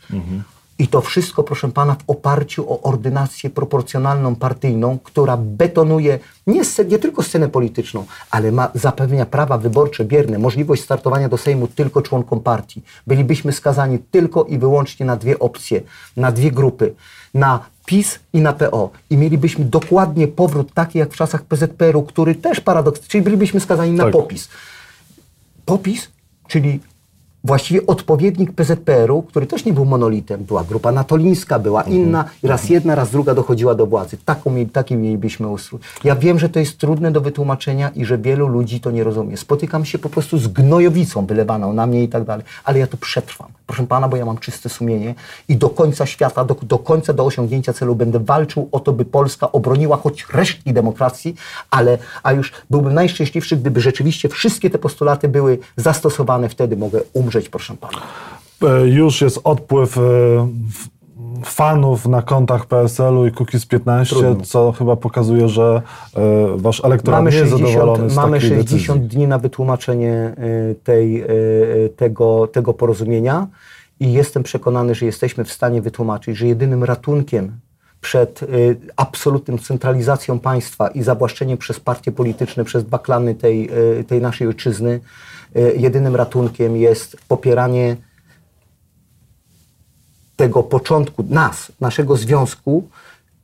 I 0.79 0.87
to 0.87 1.01
wszystko, 1.01 1.43
proszę 1.43 1.71
pana, 1.71 1.95
w 1.95 2.03
oparciu 2.07 2.71
o 2.71 2.81
ordynację 2.81 3.49
proporcjonalną 3.49 4.35
partyjną, 4.35 4.99
która 5.03 5.37
betonuje 5.37 6.19
nie, 6.47 6.61
nie 6.87 6.99
tylko 6.99 7.23
scenę 7.23 7.49
polityczną, 7.49 8.05
ale 8.31 8.51
ma, 8.51 8.71
zapewnia 8.73 9.25
prawa 9.25 9.57
wyborcze 9.57 10.05
bierne, 10.05 10.39
możliwość 10.39 10.83
startowania 10.83 11.29
do 11.29 11.37
Sejmu 11.37 11.67
tylko 11.67 12.01
członkom 12.01 12.39
partii. 12.39 12.81
Bylibyśmy 13.07 13.51
skazani 13.51 13.99
tylko 13.99 14.43
i 14.43 14.57
wyłącznie 14.57 15.05
na 15.05 15.15
dwie 15.15 15.39
opcje, 15.39 15.81
na 16.17 16.31
dwie 16.31 16.51
grupy, 16.51 16.93
na 17.33 17.59
PiS 17.85 18.19
i 18.33 18.41
na 18.41 18.53
PO. 18.53 18.89
I 19.09 19.17
mielibyśmy 19.17 19.65
dokładnie 19.65 20.27
powrót 20.27 20.73
taki 20.73 20.99
jak 20.99 21.13
w 21.13 21.15
czasach 21.15 21.43
PZPR-u, 21.43 22.03
który 22.03 22.35
też 22.35 22.59
paradoks, 22.59 23.01
czyli 23.01 23.21
bylibyśmy 23.21 23.59
skazani 23.59 23.91
na 23.91 24.03
Tak. 24.03 24.13
popis. 24.13 24.49
Popis, 25.65 26.11
czyli 26.47 26.79
właściwie 27.47 27.85
odpowiednik 27.87 28.51
PZPR-u, 28.51 29.21
który 29.21 29.47
też 29.47 29.65
nie 29.65 29.73
był 29.73 29.85
monolitem. 29.85 30.43
Była 30.43 30.63
grupa 30.63 30.91
natolińska, 30.91 31.59
była 31.59 31.83
mhm. 31.83 31.97
inna 31.97 32.25
i 32.43 32.47
raz 32.47 32.69
jedna, 32.69 32.95
raz 32.95 33.11
druga 33.11 33.33
dochodziła 33.33 33.75
do 33.75 33.85
władzy. 33.85 34.17
Taką, 34.25 34.55
taki 34.73 34.95
mielibyśmy 34.95 35.47
ustrój. 35.47 35.79
Ja 36.03 36.15
wiem, 36.15 36.39
że 36.39 36.49
to 36.49 36.59
jest 36.59 36.77
trudne 36.77 37.11
do 37.11 37.21
wytłumaczenia 37.21 37.89
i 37.95 38.05
że 38.05 38.17
wielu 38.17 38.47
ludzi 38.47 38.79
to 38.79 38.91
nie 38.91 39.03
rozumie. 39.03 39.37
Spotykam 39.37 39.85
się 39.85 39.99
po 39.99 40.09
prostu 40.09 40.37
z 40.37 40.47
gnojowicą 40.47 41.25
wylewaną 41.25 41.73
na 41.73 41.87
mnie 41.87 42.03
i 42.03 42.07
tak 42.07 42.23
dalej, 42.23 42.45
ale 42.63 42.79
ja 42.79 42.87
to 42.87 42.97
przetrwam. 42.97 43.47
Proszę 43.67 43.87
Pana, 43.87 44.07
bo 44.07 44.17
ja 44.17 44.25
mam 44.25 44.37
czyste 44.37 44.69
sumienie 44.69 45.15
i 45.47 45.55
do 45.55 45.69
końca 45.69 46.05
świata, 46.05 46.45
do, 46.45 46.55
do 46.61 46.79
końca, 46.79 47.13
do 47.13 47.25
osiągnięcia 47.25 47.73
celu 47.73 47.95
będę 47.95 48.19
walczył 48.19 48.69
o 48.71 48.79
to, 48.79 48.93
by 48.93 49.05
Polska 49.05 49.51
obroniła 49.51 49.97
choć 49.97 50.25
resztki 50.33 50.73
demokracji, 50.73 51.35
ale 51.71 51.97
a 52.23 52.33
już 52.33 52.51
byłbym 52.69 52.93
najszczęśliwszy, 52.93 53.57
gdyby 53.57 53.81
rzeczywiście 53.81 54.29
wszystkie 54.29 54.69
te 54.69 54.77
postulaty 54.77 55.27
były 55.27 55.59
zastosowane, 55.77 56.49
wtedy 56.49 56.77
mogę 56.77 57.01
umrzeć, 57.13 57.36
proszę 57.45 57.75
Pana. 57.77 57.97
E, 58.63 58.87
już 58.87 59.21
jest 59.21 59.39
odpływ 59.43 59.97
e, 59.97 60.01
fanów 61.45 62.05
na 62.05 62.21
kontach 62.21 62.65
PSL-u 62.65 63.25
i 63.25 63.31
Kukiz 63.31 63.65
15, 63.65 64.15
Trudno. 64.15 64.45
co 64.45 64.71
chyba 64.71 64.95
pokazuje, 64.95 65.49
że 65.49 65.81
e, 66.15 66.21
wasz 66.55 66.85
elektorat 66.85 67.19
mamy 67.19 67.31
nie 67.31 67.37
jest 67.37 67.51
60, 67.51 67.73
zadowolony 67.73 68.09
z 68.09 68.15
Mamy 68.15 68.41
60 68.41 68.63
decyzji. 68.69 69.17
dni 69.17 69.27
na 69.27 69.37
wytłumaczenie 69.37 70.35
tej, 70.83 71.25
tego, 71.95 72.47
tego 72.47 72.73
porozumienia 72.73 73.47
i 73.99 74.13
jestem 74.13 74.43
przekonany, 74.43 74.95
że 74.95 75.05
jesteśmy 75.05 75.43
w 75.43 75.51
stanie 75.51 75.81
wytłumaczyć, 75.81 76.37
że 76.37 76.47
jedynym 76.47 76.83
ratunkiem 76.83 77.59
przed 78.01 78.39
absolutną 78.95 79.57
centralizacją 79.57 80.39
państwa 80.39 80.87
i 80.87 81.03
zawłaszczeniem 81.03 81.57
przez 81.57 81.79
partie 81.79 82.11
polityczne, 82.11 82.63
przez 82.63 82.85
dwa 82.85 82.99
klany 82.99 83.35
tej, 83.35 83.69
tej 84.07 84.21
naszej 84.21 84.47
ojczyzny 84.47 84.99
jedynym 85.77 86.15
ratunkiem 86.15 86.77
jest 86.77 87.17
popieranie 87.27 87.95
tego 90.35 90.63
początku 90.63 91.23
nas, 91.29 91.71
naszego 91.81 92.15
związku 92.15 92.83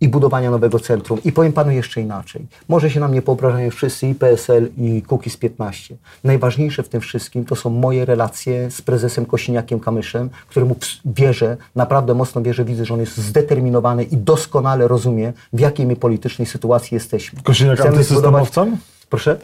i 0.01 0.07
budowania 0.09 0.51
nowego 0.51 0.79
centrum. 0.79 1.19
I 1.23 1.31
powiem 1.31 1.53
panu 1.53 1.71
jeszcze 1.71 2.01
inaczej. 2.01 2.47
Może 2.69 2.89
się 2.89 2.99
nam 2.99 3.13
nie 3.13 3.21
poobrażają 3.21 3.71
wszyscy 3.71 4.07
i 4.07 4.15
PSL 4.15 4.69
i 4.77 5.01
Kukiz 5.01 5.37
15. 5.37 5.95
Najważniejsze 6.23 6.83
w 6.83 6.89
tym 6.89 7.01
wszystkim 7.01 7.45
to 7.45 7.55
są 7.55 7.69
moje 7.69 8.05
relacje 8.05 8.71
z 8.71 8.81
prezesem 8.81 9.25
Kosiniakiem 9.25 9.79
Kamyszem, 9.79 10.29
któremu 10.47 10.75
wierzę, 11.05 11.57
naprawdę 11.75 12.13
mocno 12.13 12.41
wierzę, 12.41 12.65
widzę, 12.65 12.85
że 12.85 12.93
on 12.93 12.99
jest 12.99 13.17
zdeterminowany 13.17 14.03
i 14.03 14.17
doskonale 14.17 14.87
rozumie, 14.87 15.33
w 15.53 15.59
jakiej 15.59 15.85
my 15.85 15.95
politycznej 15.95 16.45
sytuacji 16.45 16.95
jesteśmy. 16.95 17.41
Kosiniak 17.41 17.81
antysystemowcem? 17.81 18.77
Proszę? 19.13 19.38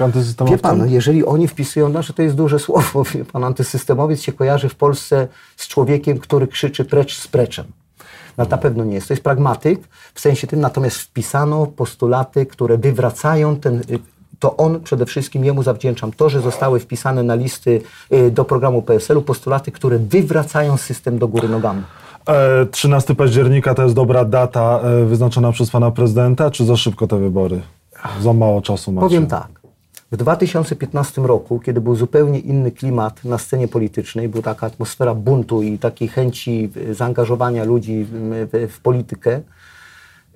Antysystemowy. 0.00 0.56
Wie 0.56 0.62
pan, 0.62 0.78
no, 0.78 0.84
jeżeli 0.84 1.24
oni 1.24 1.48
wpisują, 1.48 1.90
znaczy 1.90 2.12
to 2.12 2.22
jest 2.22 2.36
duże 2.36 2.58
słowo, 2.58 3.04
wie 3.04 3.24
pan, 3.24 3.44
antysystemowiec 3.44 4.22
się 4.22 4.32
kojarzy 4.32 4.68
w 4.68 4.74
Polsce 4.74 5.28
z 5.56 5.68
człowiekiem, 5.68 6.18
który 6.18 6.46
krzyczy 6.46 6.84
precz 6.84 7.18
z 7.18 7.28
preczem. 7.28 7.66
No, 8.38 8.44
na 8.50 8.58
pewno 8.58 8.84
nie 8.84 8.94
jest. 8.94 9.08
To 9.08 9.14
jest 9.14 9.24
pragmatyk 9.24 9.80
w 10.14 10.20
sensie 10.20 10.46
tym, 10.46 10.60
natomiast 10.60 10.96
wpisano 10.96 11.66
postulaty, 11.66 12.46
które 12.46 12.78
wywracają 12.78 13.56
ten, 13.56 13.80
y, 13.80 13.98
to 14.38 14.56
on 14.56 14.80
przede 14.80 15.06
wszystkim, 15.06 15.44
jemu 15.44 15.62
zawdzięczam 15.62 16.12
to, 16.12 16.28
że 16.28 16.40
zostały 16.40 16.80
wpisane 16.80 17.22
na 17.22 17.34
listy 17.34 17.80
y, 18.12 18.30
do 18.30 18.44
programu 18.44 18.82
PSL-u 18.82 19.22
postulaty, 19.22 19.72
które 19.72 19.98
wywracają 19.98 20.76
system 20.76 21.18
do 21.18 21.28
góry 21.28 21.48
nogami. 21.48 21.82
13 22.70 23.12
e, 23.12 23.16
października 23.16 23.74
to 23.74 23.82
jest 23.82 23.94
dobra 23.94 24.24
data 24.24 24.80
e, 24.82 25.04
wyznaczona 25.04 25.52
przez 25.52 25.70
pana 25.70 25.90
prezydenta, 25.90 26.50
czy 26.50 26.64
za 26.64 26.76
szybko 26.76 27.06
te 27.06 27.18
wybory? 27.18 27.60
Za 28.20 28.32
mało 28.32 28.62
czasu 28.62 28.92
macie. 28.92 29.06
Powiem 29.06 29.26
tak. 29.26 29.66
W 30.12 30.16
2015 30.16 31.22
roku, 31.22 31.60
kiedy 31.60 31.80
był 31.80 31.96
zupełnie 31.96 32.38
inny 32.38 32.70
klimat 32.70 33.24
na 33.24 33.38
scenie 33.38 33.68
politycznej, 33.68 34.28
była 34.28 34.42
taka 34.42 34.66
atmosfera 34.66 35.14
buntu 35.14 35.62
i 35.62 35.78
takiej 35.78 36.08
chęci 36.08 36.70
zaangażowania 36.90 37.64
ludzi 37.64 38.06
w, 38.10 38.68
w 38.70 38.80
politykę, 38.80 39.40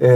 e, 0.00 0.06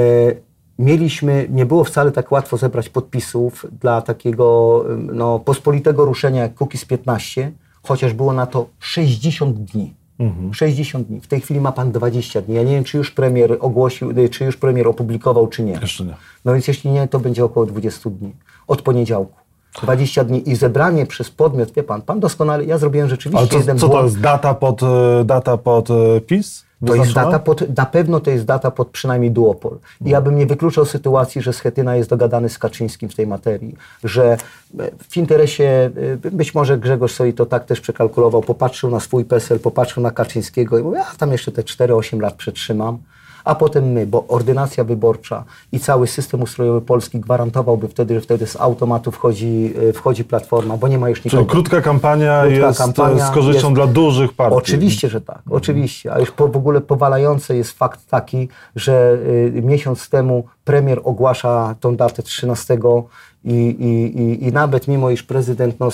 mieliśmy, 0.78 1.46
nie 1.50 1.66
było 1.66 1.84
wcale 1.84 2.12
tak 2.12 2.32
łatwo 2.32 2.56
zebrać 2.56 2.88
podpisów 2.88 3.66
dla 3.80 4.02
takiego 4.02 4.84
no, 4.98 5.38
pospolitego 5.38 6.04
ruszenia 6.04 6.42
jak 6.42 6.54
Kukiz 6.54 6.84
15, 6.84 7.52
chociaż 7.82 8.12
było 8.12 8.32
na 8.32 8.46
to 8.46 8.66
60 8.80 9.58
dni. 9.58 9.94
Mhm. 10.18 10.54
60 10.54 11.06
dni. 11.06 11.20
W 11.20 11.26
tej 11.26 11.40
chwili 11.40 11.60
ma 11.60 11.72
pan 11.72 11.92
20 11.92 12.42
dni. 12.42 12.54
Ja 12.54 12.62
nie 12.62 12.70
wiem, 12.70 12.84
czy 12.84 12.98
już 12.98 13.10
premier 13.10 13.56
ogłosił, 13.60 14.10
y, 14.10 14.28
czy 14.28 14.44
już 14.44 14.56
premier 14.56 14.88
opublikował, 14.88 15.48
czy 15.48 15.62
nie. 15.62 15.72
Jeszcze 15.72 16.04
nie. 16.04 16.14
No 16.44 16.52
więc 16.52 16.68
jeśli 16.68 16.90
nie, 16.90 17.08
to 17.08 17.20
będzie 17.20 17.44
około 17.44 17.66
20 17.66 18.10
dni. 18.10 18.32
Od 18.66 18.82
poniedziałku. 18.82 19.43
20 19.82 20.24
dni 20.24 20.50
i 20.50 20.56
zebranie 20.56 21.06
przez 21.06 21.30
podmiot, 21.30 21.72
wie 21.72 21.82
pan, 21.82 22.02
pan 22.02 22.20
doskonale, 22.20 22.64
ja 22.64 22.78
zrobiłem 22.78 23.08
rzeczywiście 23.08 23.38
Ale 23.38 23.48
to, 23.48 23.58
jeden 23.58 23.78
co 23.78 23.88
błąd. 23.88 24.00
to 24.00 24.04
jest 24.06 24.20
data 24.20 24.54
pod, 24.54 24.82
y, 24.82 24.86
data 25.24 25.56
pod 25.56 25.90
y, 25.90 26.20
PiS? 26.26 26.64
To 26.86 26.94
jest 26.94 27.12
data 27.12 27.38
pod, 27.38 27.76
na 27.76 27.86
pewno 27.86 28.20
to 28.20 28.30
jest 28.30 28.44
data 28.44 28.70
pod 28.70 28.88
przynajmniej 28.88 29.30
duopol. 29.30 29.78
I 30.04 30.10
ja 30.10 30.20
bym 30.20 30.36
nie 30.36 30.46
wykluczał 30.46 30.84
sytuacji, 30.84 31.42
że 31.42 31.52
Schetyna 31.52 31.96
jest 31.96 32.10
dogadany 32.10 32.48
z 32.48 32.58
Kaczyńskim 32.58 33.08
w 33.08 33.14
tej 33.14 33.26
materii, 33.26 33.74
że 34.04 34.32
e, 34.32 34.90
w 35.08 35.16
interesie, 35.16 35.90
e, 36.24 36.30
być 36.30 36.54
może 36.54 36.78
Grzegorz 36.78 37.12
sobie 37.12 37.32
to 37.32 37.46
tak 37.46 37.64
też 37.64 37.80
przekalkulował, 37.80 38.42
popatrzył 38.42 38.90
na 38.90 39.00
swój 39.00 39.24
PESEL, 39.24 39.60
popatrzył 39.60 40.02
na 40.02 40.10
Kaczyńskiego 40.10 40.78
i 40.78 40.82
mówi, 40.82 40.98
a 40.98 41.16
tam 41.18 41.32
jeszcze 41.32 41.52
te 41.52 41.62
4-8 41.62 42.20
lat 42.20 42.34
przetrzymam 42.34 42.98
a 43.44 43.54
potem 43.54 43.92
my, 43.92 44.06
bo 44.06 44.24
ordynacja 44.28 44.84
wyborcza 44.84 45.44
i 45.72 45.80
cały 45.80 46.06
system 46.06 46.42
ustrojowy 46.42 46.80
Polski 46.80 47.20
gwarantowałby 47.20 47.88
wtedy, 47.88 48.14
że 48.14 48.20
wtedy 48.20 48.46
z 48.46 48.56
automatu 48.56 49.10
wchodzi, 49.10 49.74
e, 49.88 49.92
wchodzi 49.92 50.24
Platforma, 50.24 50.76
bo 50.76 50.88
nie 50.88 50.98
ma 50.98 51.08
już 51.08 51.24
nikogo. 51.24 51.42
Czyli 51.42 51.50
krótka 51.50 51.80
kampania 51.80 52.42
krótka 52.42 52.66
jest 52.66 52.78
kampania 52.78 53.26
z 53.26 53.30
korzyścią 53.30 53.68
jest... 53.68 53.74
dla 53.74 53.86
dużych 53.86 54.32
partii. 54.32 54.58
Oczywiście, 54.58 55.08
że 55.08 55.20
tak, 55.20 55.42
oczywiście. 55.50 56.12
A 56.12 56.18
już 56.20 56.30
po, 56.30 56.48
w 56.48 56.56
ogóle 56.56 56.80
powalający 56.80 57.56
jest 57.56 57.78
fakt 57.78 58.06
taki, 58.08 58.48
że 58.76 59.18
y, 59.56 59.62
miesiąc 59.62 60.08
temu 60.08 60.44
premier 60.64 61.00
ogłasza 61.04 61.74
tą 61.80 61.96
datę 61.96 62.22
13 62.22 62.78
i, 63.44 63.52
i, 63.52 64.22
i, 64.22 64.48
I 64.48 64.52
nawet 64.52 64.88
mimo, 64.88 65.10
iż 65.10 65.22
prezydent, 65.22 65.80
no, 65.80 65.88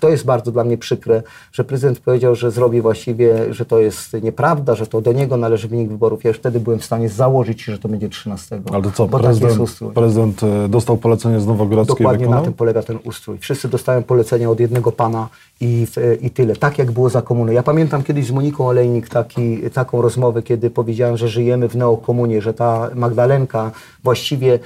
to 0.00 0.08
jest 0.08 0.24
bardzo 0.24 0.52
dla 0.52 0.64
mnie 0.64 0.78
przykre, 0.78 1.22
że 1.52 1.64
prezydent 1.64 1.98
powiedział, 1.98 2.34
że 2.34 2.50
zrobi 2.50 2.80
właściwie, 2.80 3.54
że 3.54 3.64
to 3.64 3.80
jest 3.80 4.12
nieprawda, 4.22 4.74
że 4.74 4.86
to 4.86 5.00
do 5.00 5.12
niego 5.12 5.36
należy 5.36 5.68
wynik 5.68 5.88
wyborów. 5.88 6.24
Ja 6.24 6.28
już 6.28 6.38
wtedy 6.38 6.60
byłem 6.60 6.78
w 6.78 6.84
stanie 6.84 7.08
założyć, 7.08 7.64
że 7.64 7.78
to 7.78 7.88
będzie 7.88 8.08
13. 8.08 8.60
Ale 8.72 8.82
co, 8.94 9.08
tak 9.08 9.20
prezydent, 9.20 9.78
prezydent 9.94 10.42
e, 10.42 10.68
dostał 10.68 10.96
polecenie 10.96 11.40
z 11.40 11.46
Nowogrodzkiej 11.46 11.96
Dokładnie 11.96 12.28
na 12.28 12.40
tym 12.40 12.52
polega 12.52 12.82
ten 12.82 12.98
ustrój. 13.04 13.38
Wszyscy 13.38 13.68
dostają 13.68 14.02
polecenia 14.02 14.50
od 14.50 14.60
jednego 14.60 14.92
pana 14.92 15.28
i, 15.62 15.86
i 16.20 16.30
tyle. 16.30 16.56
Tak 16.56 16.78
jak 16.78 16.90
było 16.90 17.08
za 17.10 17.22
komuny. 17.22 17.54
Ja 17.54 17.62
pamiętam 17.62 18.02
kiedyś 18.02 18.26
z 18.26 18.30
Moniką 18.30 18.68
Olejnik 18.68 19.08
taki, 19.08 19.70
taką 19.70 20.02
rozmowę, 20.02 20.42
kiedy 20.42 20.70
powiedziałem, 20.70 21.16
że 21.16 21.28
żyjemy 21.28 21.68
w 21.68 21.76
neokomunie, 21.76 22.42
że 22.42 22.54
ta 22.54 22.90
Magdalenka 22.94 23.70
właściwie 24.04 24.58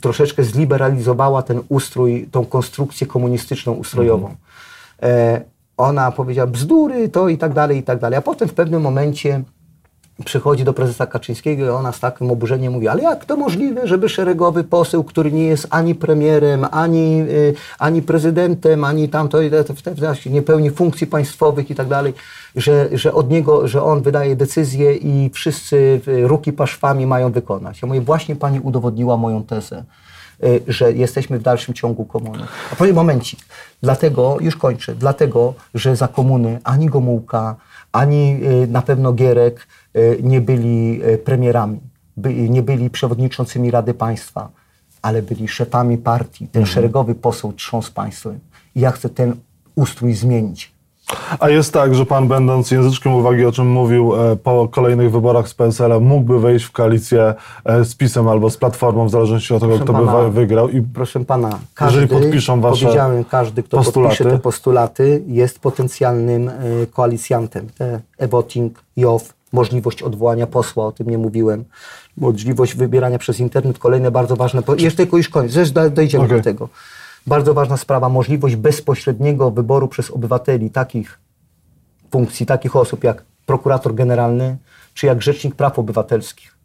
troszeczkę 0.00 0.44
zliberalizowała 0.44 1.42
ten 1.42 1.60
ustrój, 1.68 2.28
tą 2.32 2.46
konstrukcję 2.46 3.06
komunistyczną 3.06 3.72
ustrojową. 3.72 4.26
Mhm. 4.26 4.38
E, 5.02 5.40
ona 5.76 6.12
powiedziała 6.12 6.46
bzdury, 6.46 7.08
to 7.08 7.28
i 7.28 7.38
tak 7.38 7.52
dalej, 7.52 7.78
i 7.78 7.82
tak 7.82 7.98
dalej. 7.98 8.18
A 8.18 8.22
potem 8.22 8.48
w 8.48 8.54
pewnym 8.54 8.82
momencie 8.82 9.42
przychodzi 10.24 10.64
do 10.64 10.72
prezesa 10.72 11.06
Kaczyńskiego 11.06 11.64
i 11.64 11.68
ona 11.68 11.92
z 11.92 12.00
takim 12.00 12.30
oburzeniem 12.30 12.72
mówi, 12.72 12.88
ale 12.88 13.02
jak 13.02 13.24
to 13.24 13.36
możliwe, 13.36 13.86
żeby 13.86 14.08
szeregowy 14.08 14.64
poseł, 14.64 15.04
który 15.04 15.32
nie 15.32 15.46
jest 15.46 15.66
ani 15.70 15.94
premierem, 15.94 16.66
ani, 16.70 17.20
y, 17.20 17.54
ani 17.78 18.02
prezydentem, 18.02 18.84
ani 18.84 19.08
tamto, 19.08 19.38
nie 20.30 20.42
pełni 20.42 20.70
funkcji 20.70 21.06
państwowych 21.06 21.70
i 21.70 21.74
tak 21.74 21.88
dalej, 21.88 22.14
że, 22.56 22.88
że 22.92 23.14
od 23.14 23.30
niego, 23.30 23.68
że 23.68 23.82
on 23.82 24.02
wydaje 24.02 24.36
decyzje 24.36 24.94
i 24.94 25.30
wszyscy 25.30 26.00
ruki 26.06 26.52
paszwami 26.52 27.06
mają 27.06 27.32
wykonać. 27.32 27.82
Ja 27.82 27.88
mówię, 27.88 28.00
właśnie 28.00 28.36
pani 28.36 28.60
udowodniła 28.60 29.16
moją 29.16 29.42
tezę 29.42 29.84
że 30.68 30.92
jesteśmy 30.92 31.38
w 31.38 31.42
dalszym 31.42 31.74
ciągu 31.74 32.04
komuny. 32.04 32.44
A 32.72 32.76
powiem 32.76 32.94
momencik, 32.94 33.40
dlatego, 33.82 34.36
już 34.40 34.56
kończę, 34.56 34.94
dlatego, 34.94 35.54
że 35.74 35.96
za 35.96 36.08
komuny 36.08 36.60
ani 36.64 36.86
Gomułka, 36.86 37.56
ani 37.92 38.40
y, 38.62 38.66
na 38.66 38.82
pewno 38.82 39.12
Gierek 39.12 39.66
y, 39.96 40.18
nie 40.22 40.40
byli 40.40 41.04
y, 41.04 41.18
premierami, 41.18 41.80
nie 42.48 42.62
byli 42.62 42.90
przewodniczącymi 42.90 43.70
Rady 43.70 43.94
Państwa, 43.94 44.50
ale 45.02 45.22
byli 45.22 45.48
szefami 45.48 45.98
partii. 45.98 46.48
Ten 46.48 46.62
mhm. 46.62 46.74
szeregowy 46.74 47.14
poseł 47.14 47.52
trząsł 47.52 47.92
państwem. 47.92 48.40
I 48.74 48.80
ja 48.80 48.90
chcę 48.90 49.08
ten 49.08 49.36
ustrój 49.74 50.14
zmienić. 50.14 50.75
A 51.40 51.48
jest 51.48 51.72
tak, 51.72 51.94
że 51.94 52.06
pan 52.06 52.28
będąc 52.28 52.70
języczkiem 52.70 53.14
uwagi, 53.14 53.44
o 53.44 53.52
czym 53.52 53.66
mówił, 53.66 54.12
e, 54.14 54.36
po 54.36 54.68
kolejnych 54.68 55.12
wyborach 55.12 55.48
z 55.48 55.54
PSL 55.54 56.00
mógłby 56.00 56.40
wejść 56.40 56.64
w 56.64 56.72
koalicję 56.72 57.34
e, 57.64 57.84
z 57.84 57.94
PiSem 57.94 58.28
albo 58.28 58.50
z 58.50 58.56
Platformą, 58.56 59.06
w 59.06 59.10
zależności 59.10 59.54
od 59.54 59.60
tego, 59.60 59.72
proszę 59.72 59.84
kto 59.84 59.92
pana, 59.92 60.22
by 60.22 60.30
wygrał. 60.30 60.68
I 60.68 60.82
proszę 60.82 61.24
pana, 61.24 61.58
każdy, 61.74 62.00
jeżeli 62.00 62.20
podpiszą 62.20 62.60
wasze 62.60 62.84
powiedziałem, 62.84 63.24
każdy, 63.24 63.62
kto 63.62 63.76
postulaty. 63.76 64.16
podpisze 64.16 64.36
te 64.36 64.42
postulaty, 64.42 65.22
jest 65.26 65.58
potencjalnym 65.58 66.48
e, 66.48 66.52
koalicjantem. 66.92 67.66
Te 67.78 68.00
e-voting, 68.18 68.82
JOW, 68.96 69.34
możliwość 69.52 70.02
odwołania 70.02 70.46
posła, 70.46 70.86
o 70.86 70.92
tym 70.92 71.10
nie 71.10 71.18
mówiłem, 71.18 71.64
możliwość 72.16 72.74
wybierania 72.74 73.18
przez 73.18 73.40
internet, 73.40 73.78
kolejne 73.78 74.10
bardzo 74.10 74.36
ważne, 74.36 74.62
jeszcze 74.78 74.96
tylko 74.96 75.16
już 75.16 75.28
koniec, 75.28 75.72
dojdziemy 75.90 76.24
okay. 76.24 76.36
do 76.36 76.44
tego. 76.44 76.68
Bardzo 77.26 77.54
ważna 77.54 77.76
sprawa, 77.76 78.08
możliwość 78.08 78.56
bezpośredniego 78.56 79.50
wyboru 79.50 79.88
przez 79.88 80.10
obywateli 80.10 80.70
takich 80.70 81.20
funkcji 82.10 82.46
takich 82.46 82.76
osób 82.76 83.04
jak 83.04 83.24
prokurator 83.46 83.94
generalny 83.94 84.58
czy 84.94 85.06
jak 85.06 85.22
rzecznik 85.22 85.54
praw 85.54 85.78
obywatelskich 85.78 86.55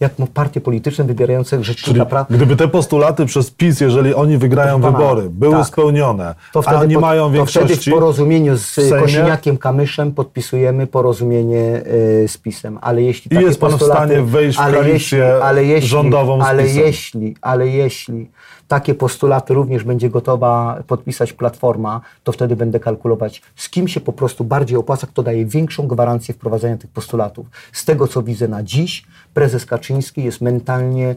jak 0.00 0.12
partie 0.34 0.60
polityczne 0.60 1.04
wybierające 1.04 1.64
rzecznika 1.64 2.06
praw. 2.06 2.26
Gdyby 2.30 2.56
te 2.56 2.68
postulaty 2.68 3.26
przez 3.26 3.50
PiS, 3.50 3.80
jeżeli 3.80 4.14
oni 4.14 4.38
wygrają 4.38 4.80
pana, 4.80 4.98
wybory, 4.98 5.30
były 5.30 5.54
tak, 5.54 5.66
spełnione, 5.66 6.34
to 6.52 6.62
wtedy, 6.62 6.76
a 6.76 6.84
nie 6.84 6.94
pod, 6.94 7.02
mają 7.02 7.32
większości... 7.32 7.68
To 7.68 7.74
wtedy 7.74 7.90
w 7.90 7.94
porozumieniu 7.94 8.56
z 8.56 8.80
Kosiniakiem 9.00 9.58
Kamyszem 9.58 10.12
podpisujemy 10.12 10.86
porozumienie 10.86 11.82
y, 12.24 12.28
z 12.28 12.38
PiSem. 12.38 12.78
Ale 12.80 13.02
jeśli 13.02 13.36
I 13.36 13.40
jest 13.40 13.60
pan 13.60 13.78
w 13.78 13.82
stanie 13.82 14.22
wejść 14.22 14.58
w 14.58 14.60
koalicję 14.60 14.88
jeśli, 14.88 15.20
ale 15.42 15.64
jeśli, 15.64 15.88
rządową 15.88 16.40
z 16.40 16.44
ale 16.44 16.68
jeśli, 16.68 17.36
ale 17.40 17.68
jeśli 17.68 18.30
takie 18.68 18.94
postulaty 18.94 19.54
również 19.54 19.84
będzie 19.84 20.10
gotowa 20.10 20.82
podpisać 20.86 21.32
Platforma, 21.32 22.00
to 22.24 22.32
wtedy 22.32 22.56
będę 22.56 22.80
kalkulować, 22.80 23.42
z 23.56 23.68
kim 23.68 23.88
się 23.88 24.00
po 24.00 24.12
prostu 24.12 24.44
bardziej 24.44 24.78
opłaca, 24.78 25.06
kto 25.06 25.22
daje 25.22 25.46
większą 25.46 25.86
gwarancję 25.86 26.34
wprowadzenia 26.34 26.76
tych 26.76 26.90
postulatów. 26.90 27.46
Z 27.72 27.84
tego, 27.84 28.08
co 28.08 28.22
widzę 28.22 28.48
na 28.48 28.62
dziś, 28.62 29.04
prezes 29.34 29.66
Kaczyński 29.66 30.24
jest 30.24 30.40
mentalnie 30.40 31.08
e, 31.08 31.14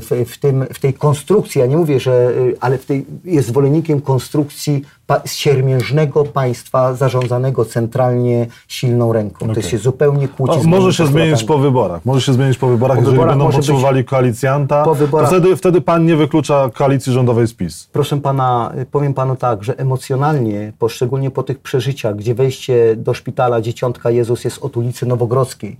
w, 0.00 0.10
w, 0.26 0.38
tym, 0.38 0.66
w 0.74 0.78
tej 0.78 0.94
konstrukcji, 0.94 1.60
ja 1.60 1.66
nie 1.66 1.76
mówię, 1.76 2.00
że, 2.00 2.12
e, 2.12 2.32
ale 2.60 2.78
w 2.78 2.86
tej, 2.86 3.06
jest 3.24 3.48
zwolennikiem 3.48 4.00
konstrukcji 4.00 4.82
pa, 5.06 5.20
siermiężnego 5.26 6.24
państwa 6.24 6.94
zarządzanego 6.94 7.64
centralnie 7.64 8.46
silną 8.68 9.12
ręką. 9.12 9.44
Okay. 9.44 9.54
To 9.54 9.62
się 9.62 9.78
zupełnie 9.78 10.28
kłóci 10.28 10.58
o, 10.58 10.60
z 10.60 10.66
Może 10.66 10.92
się 10.92 11.06
zmienić 11.06 11.44
po 11.44 11.58
wyborach. 11.58 12.04
Może 12.04 12.20
się 12.20 12.32
zmienić 12.32 12.58
po 12.58 12.68
wyborach, 12.68 12.96
po 12.96 13.00
jeżeli 13.00 13.16
wyborach 13.16 13.38
będą 13.38 13.52
potrzebowali 13.52 14.04
koalicjanta, 14.04 14.84
po 14.84 14.94
wyborach, 14.94 15.28
wtedy, 15.28 15.56
wtedy 15.56 15.80
pan 15.80 16.06
nie 16.06 16.16
wyklucza 16.16 16.70
koalicji 16.74 17.12
rządowej 17.12 17.46
z 17.46 17.54
PiS. 17.54 17.88
Proszę 17.92 18.20
pana, 18.20 18.72
powiem 18.90 19.14
panu 19.14 19.36
tak, 19.36 19.64
że 19.64 19.78
emocjonalnie, 19.78 20.72
poszczególnie 20.78 21.30
po 21.30 21.42
tych 21.42 21.58
przeżyciach, 21.58 22.16
gdzie 22.16 22.34
wejście 22.34 22.96
do 22.96 23.14
szpitala 23.14 23.60
dzieciątka 23.60 24.10
Jezus 24.10 24.44
jest 24.44 24.58
od 24.58 24.76
ulicy 24.76 25.06
Nowogrodzkiej, 25.06 25.76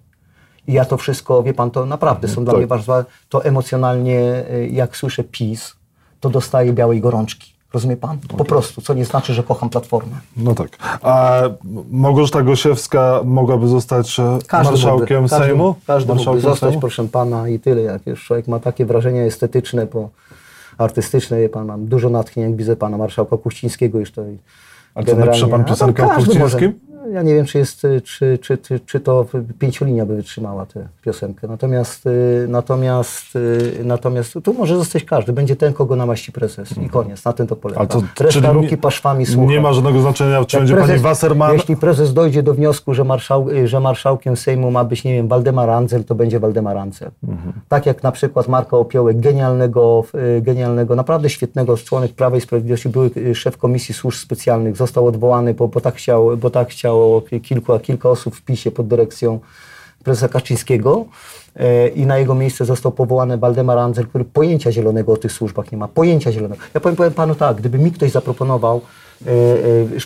i 0.66 0.72
ja 0.72 0.84
to 0.84 0.96
wszystko, 0.96 1.42
wie 1.42 1.54
pan, 1.54 1.70
to 1.70 1.86
naprawdę 1.86 2.28
są 2.28 2.44
dla 2.44 2.52
tak. 2.52 2.58
mnie 2.58 2.66
ważne, 2.66 3.04
to 3.28 3.44
emocjonalnie, 3.44 4.44
y, 4.50 4.68
jak 4.72 4.96
słyszę 4.96 5.24
PiS, 5.24 5.76
to 6.20 6.30
dostaję 6.30 6.72
białej 6.72 7.00
gorączki. 7.00 7.56
Rozumie 7.74 7.96
pan? 7.96 8.18
Po 8.28 8.34
okay. 8.34 8.46
prostu, 8.46 8.80
co 8.80 8.94
nie 8.94 9.04
znaczy, 9.04 9.34
że 9.34 9.42
kocham 9.42 9.70
Platformę. 9.70 10.16
No 10.36 10.54
tak. 10.54 10.68
A 11.02 11.42
Małgorzata 11.90 12.42
Gosiewska 12.42 13.20
mogłaby 13.24 13.68
zostać 13.68 14.20
e, 14.20 14.38
każdy 14.46 14.72
marszałkiem 14.72 15.22
mógłby, 15.22 15.38
Sejmu? 15.38 15.74
Każdy, 15.86 15.86
każdy 15.86 16.14
mógłby 16.14 16.40
zostać, 16.40 16.60
Sejmu? 16.60 16.80
proszę 16.80 17.08
pana, 17.08 17.48
i 17.48 17.58
tyle. 17.58 17.82
Jak 17.82 18.06
już 18.06 18.24
człowiek 18.24 18.48
ma 18.48 18.60
takie 18.60 18.86
wrażenia 18.86 19.22
estetyczne, 19.22 19.86
po 19.86 20.10
artystyczne, 20.78 21.40
wie 21.40 21.48
pan, 21.48 21.66
mam 21.66 21.86
dużo 21.86 22.10
natchnień, 22.10 22.56
widzę 22.56 22.76
pana 22.76 22.98
marszałka 22.98 23.36
Kuścińskiego 23.36 23.98
już 23.98 24.12
to 24.12 24.22
A 24.94 25.02
co, 25.02 25.16
napisze 25.16 25.46
pan 25.46 25.64
piosenkę 25.64 26.06
o 26.06 26.10
Kuścińskim? 26.10 26.72
Ja 27.12 27.22
nie 27.22 27.34
wiem, 27.34 27.46
czy, 27.46 27.58
jest, 27.58 27.84
y, 27.84 28.00
czy, 28.00 28.38
czy, 28.38 28.58
czy, 28.58 28.80
czy 28.80 29.00
to 29.00 29.26
pięciolinia 29.58 30.06
by 30.06 30.16
wytrzymała 30.16 30.66
tę 30.66 30.88
piosenkę. 31.02 31.48
Natomiast, 31.48 32.06
y, 32.06 32.46
natomiast, 32.48 33.36
y, 33.36 33.80
natomiast 33.84 34.34
tu 34.44 34.54
może 34.54 34.76
zostać 34.76 35.04
każdy. 35.04 35.32
Będzie 35.32 35.56
ten, 35.56 35.72
kogo 35.72 35.96
namaści 35.96 36.32
prezes. 36.32 36.70
I 36.70 36.74
mhm. 36.74 36.88
koniec. 36.88 37.24
Na 37.24 37.32
tym 37.32 37.46
to 37.46 37.56
polega. 37.56 37.86
To, 37.86 38.02
Reszta 38.20 38.52
ruki 38.52 38.76
paszwami 38.76 39.26
słucha. 39.26 39.52
Nie 39.52 39.60
ma 39.60 39.72
żadnego 39.72 40.00
znaczenia, 40.00 40.44
czy 40.44 40.56
będzie 40.56 40.74
prezes, 40.74 40.90
pani 40.90 41.02
Wasserman. 41.02 41.52
Jeśli 41.52 41.76
prezes 41.76 42.14
dojdzie 42.14 42.42
do 42.42 42.54
wniosku, 42.54 42.94
że, 42.94 43.04
marszał, 43.04 43.46
że 43.64 43.80
marszałkiem 43.80 44.36
Sejmu 44.36 44.70
ma 44.70 44.84
być, 44.84 45.04
nie 45.04 45.14
wiem, 45.14 45.28
Waldemar 45.28 45.70
Andzel, 45.70 46.04
to 46.04 46.14
będzie 46.14 46.40
Waldemar 46.40 46.78
Andzel. 46.78 47.10
Mhm. 47.28 47.52
Tak 47.68 47.86
jak 47.86 48.02
na 48.02 48.12
przykład 48.12 48.48
Marka 48.48 48.76
Opiołek, 48.76 49.20
genialnego, 49.20 50.04
genialnego, 50.40 50.96
naprawdę 50.96 51.30
świetnego 51.30 51.76
członek 51.76 52.12
Prawa 52.12 52.36
i 52.36 52.40
Sprawiedliwości, 52.40 52.88
były 52.88 53.10
szef 53.34 53.56
Komisji 53.56 53.94
Służb 53.94 54.18
Specjalnych, 54.18 54.76
został 54.76 55.06
odwołany, 55.06 55.54
bo, 55.54 55.68
bo 55.68 55.80
tak 55.80 55.94
chciał, 55.94 56.36
bo 56.36 56.50
tak 56.50 56.68
chciał 56.68 56.95
kilku, 57.42 57.78
kilka 57.78 58.08
osób 58.08 58.36
w 58.36 58.42
PiSie 58.42 58.70
pod 58.70 58.88
dyrekcją 58.88 59.40
prezesa 60.04 60.28
Kaczyńskiego 60.28 61.04
e, 61.56 61.88
i 61.88 62.06
na 62.06 62.18
jego 62.18 62.34
miejsce 62.34 62.64
został 62.64 62.92
powołany 62.92 63.38
Waldemar 63.38 63.78
Andzel, 63.78 64.06
który 64.06 64.24
pojęcia 64.24 64.72
zielonego 64.72 65.12
o 65.12 65.16
tych 65.16 65.32
służbach 65.32 65.72
nie 65.72 65.78
ma. 65.78 65.88
Pojęcia 65.88 66.32
zielonego. 66.32 66.62
Ja 66.74 66.80
powiem, 66.80 66.96
powiem 66.96 67.12
panu 67.12 67.34
tak, 67.34 67.56
gdyby 67.56 67.78
mi 67.78 67.92
ktoś 67.92 68.10
zaproponował 68.10 68.80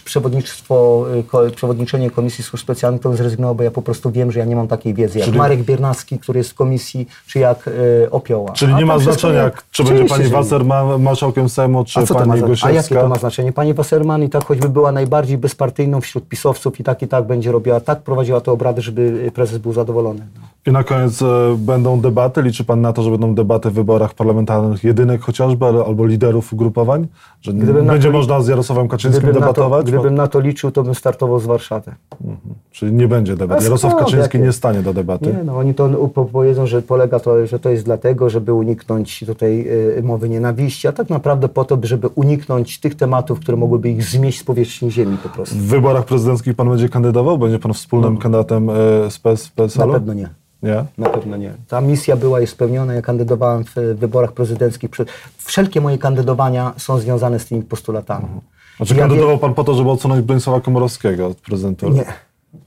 przewodnictwo, 0.05 1.07
e, 1.47 1.51
przewodniczenie 1.51 2.11
Komisji 2.11 2.45
Służb 2.45 2.63
Specjalnych, 2.63 3.03
to 3.03 3.17
zrezygnował, 3.17 3.55
bo 3.55 3.63
ja 3.63 3.71
po 3.71 3.83
prostu 3.83 4.11
wiem, 4.11 4.33
że 4.33 4.39
ja 4.39 4.45
nie 4.45 4.57
mam 4.57 4.69
takiej 4.69 4.95
wiedzy, 4.95 5.19
jak 5.19 5.27
Czyli... 5.27 5.39
Marek 5.39 5.63
Biernacki, 5.63 6.19
który 6.19 6.39
jest 6.39 6.51
w 6.51 6.55
komisji, 6.55 7.07
czy 7.27 7.39
jak 7.39 7.71
Opioła. 8.11 8.53
Czyli 8.53 8.75
nie 8.75 8.87
ma 8.87 8.99
znaczenia, 8.99 9.51
czy 9.71 9.85
będzie 9.85 10.05
pani 10.05 10.25
Wasserman 10.25 11.03
marszałkiem 11.03 11.49
Sejmu, 11.49 11.85
czy 11.85 12.07
pani 12.15 12.41
Gosiewska? 12.41 12.69
A 12.69 12.71
jakie 12.71 12.95
to 12.95 13.09
ma 13.09 13.17
znaczenie? 13.17 13.53
Pani 13.53 13.75
Wasserman 13.75 14.23
i 14.23 14.29
tak 14.29 14.45
choćby 14.45 14.69
była 14.69 14.93
najbardziej 14.93 15.39
bezpartyjną 15.39 16.01
wśród 16.01 16.29
pisowców 16.29 16.81
i 16.81 16.85
tak 16.85 17.03
i 17.03 17.09
tak 17.09 17.27
będzie 17.27 17.53
robiła, 17.53 17.81
tak 17.81 18.03
prowadziła 18.03 18.41
te 18.41 18.53
obrady, 18.53 18.83
żeby 18.83 19.31
prezes 19.35 19.59
był 19.59 19.73
zadowolony. 19.73 20.21
No. 20.35 20.41
I 20.67 20.73
na 20.73 20.85
koniec 20.85 21.21
będą 21.57 22.01
debaty. 22.01 22.43
Liczy 22.43 22.65
Pan 22.65 22.81
na 22.81 22.93
to, 22.93 23.03
że 23.03 23.11
będą 23.11 23.35
debaty 23.35 23.71
w 23.71 23.73
wyborach 23.73 24.15
parlamentarnych 24.15 24.85
jedynek 24.85 25.21
chociażby, 25.21 25.67
albo 25.67 26.07
liderów 26.07 26.53
ugrupowań? 26.53 27.07
Że 27.43 27.53
Gdybym 27.53 27.87
będzie 27.87 28.11
można 28.11 28.41
z 28.41 28.49
Jarosławem 28.49 28.89
Kaczyńskim 28.89 29.00
gdybym 29.09 29.33
debatować? 29.33 29.87
Na 29.87 29.93
to, 29.93 29.99
gdybym 29.99 30.15
na 30.15 30.29
to 30.29 30.41
liczył, 30.41 30.71
to 30.71 30.83
bym 30.83 30.95
startował 30.95 31.41
z 31.41 31.47
Warszawy. 31.47 31.95
Mhm. 32.21 32.55
Czyli 32.71 32.93
nie 32.93 33.09
będzie 33.09 33.37
debaty. 33.37 33.65
Jarosław 33.65 33.93
Kaczyński 33.95 34.19
jakie? 34.21 34.39
nie 34.39 34.53
stanie 34.53 34.83
do 34.83 34.95
debaty. 34.95 35.27
Nie, 35.27 35.45
no 35.45 35.57
oni 35.57 35.75
to 35.75 35.89
powiedzą, 36.33 36.67
że 36.67 36.83
polega 36.83 37.21
to, 37.21 37.47
że 37.47 37.59
to 37.59 37.71
jest 37.71 37.85
dlatego, 37.85 38.31
żeby 38.31 38.53
uniknąć 38.53 39.25
tutaj 39.27 39.67
y, 39.99 40.03
mowy 40.03 40.29
nienawiści, 40.29 40.89
a 40.89 40.93
tak 40.93 41.11
naprawdę 41.11 41.49
po 41.49 41.65
to, 41.65 41.79
żeby 41.83 42.09
uniknąć 42.09 42.81
tych 42.81 42.95
tematów, 42.95 43.41
które 43.41 43.57
mogłyby 43.57 43.91
ich 43.91 44.05
zmieść 44.05 44.41
z 44.41 44.45
powierzchni 44.45 44.91
ziemi 44.91 45.17
po 45.23 45.29
prostu. 45.29 45.55
W 45.55 45.63
wyborach 45.63 46.05
prezydenckich 46.05 46.55
pan 46.55 46.69
będzie 46.69 46.89
kandydował? 46.89 47.39
Będzie 47.39 47.59
pan 47.59 47.75
wspólnym 47.75 48.15
no. 48.15 48.21
kandydatem 48.21 48.71
y, 48.71 48.73
z 49.11 49.19
PSL-u? 49.19 49.87
Na 49.87 49.93
pewno 49.93 50.15
nie. 50.15 50.29
Nie? 50.63 50.85
Na 50.99 51.09
pewno 51.09 51.37
nie. 51.37 51.55
Ta 51.69 51.81
misja 51.81 52.17
była 52.17 52.41
już 52.41 52.51
spełniona. 52.51 52.95
Ja 52.95 53.03
kandydowałem 53.03 53.65
w 53.65 53.75
wyborach 53.75 54.33
prezydenckich. 54.33 54.91
Wszelkie 55.37 55.81
moje 55.81 55.99
kandydowania 55.99 56.73
są 56.77 56.99
związane 56.99 57.39
z 57.39 57.47
tymi 57.47 57.63
postulatami. 57.63 58.25
Mhm. 58.25 58.41
Znaczy 58.81 58.95
ja 58.95 59.01
kandydował 59.01 59.39
pan 59.39 59.55
po 59.55 59.65
to, 59.65 59.75
żeby 59.75 59.91
odsunąć 59.91 60.21
Bronisława 60.21 60.61
Komorowskiego 60.61 61.27
od 61.27 61.37
prezydentury? 61.37 61.95
Nie. 61.95 62.05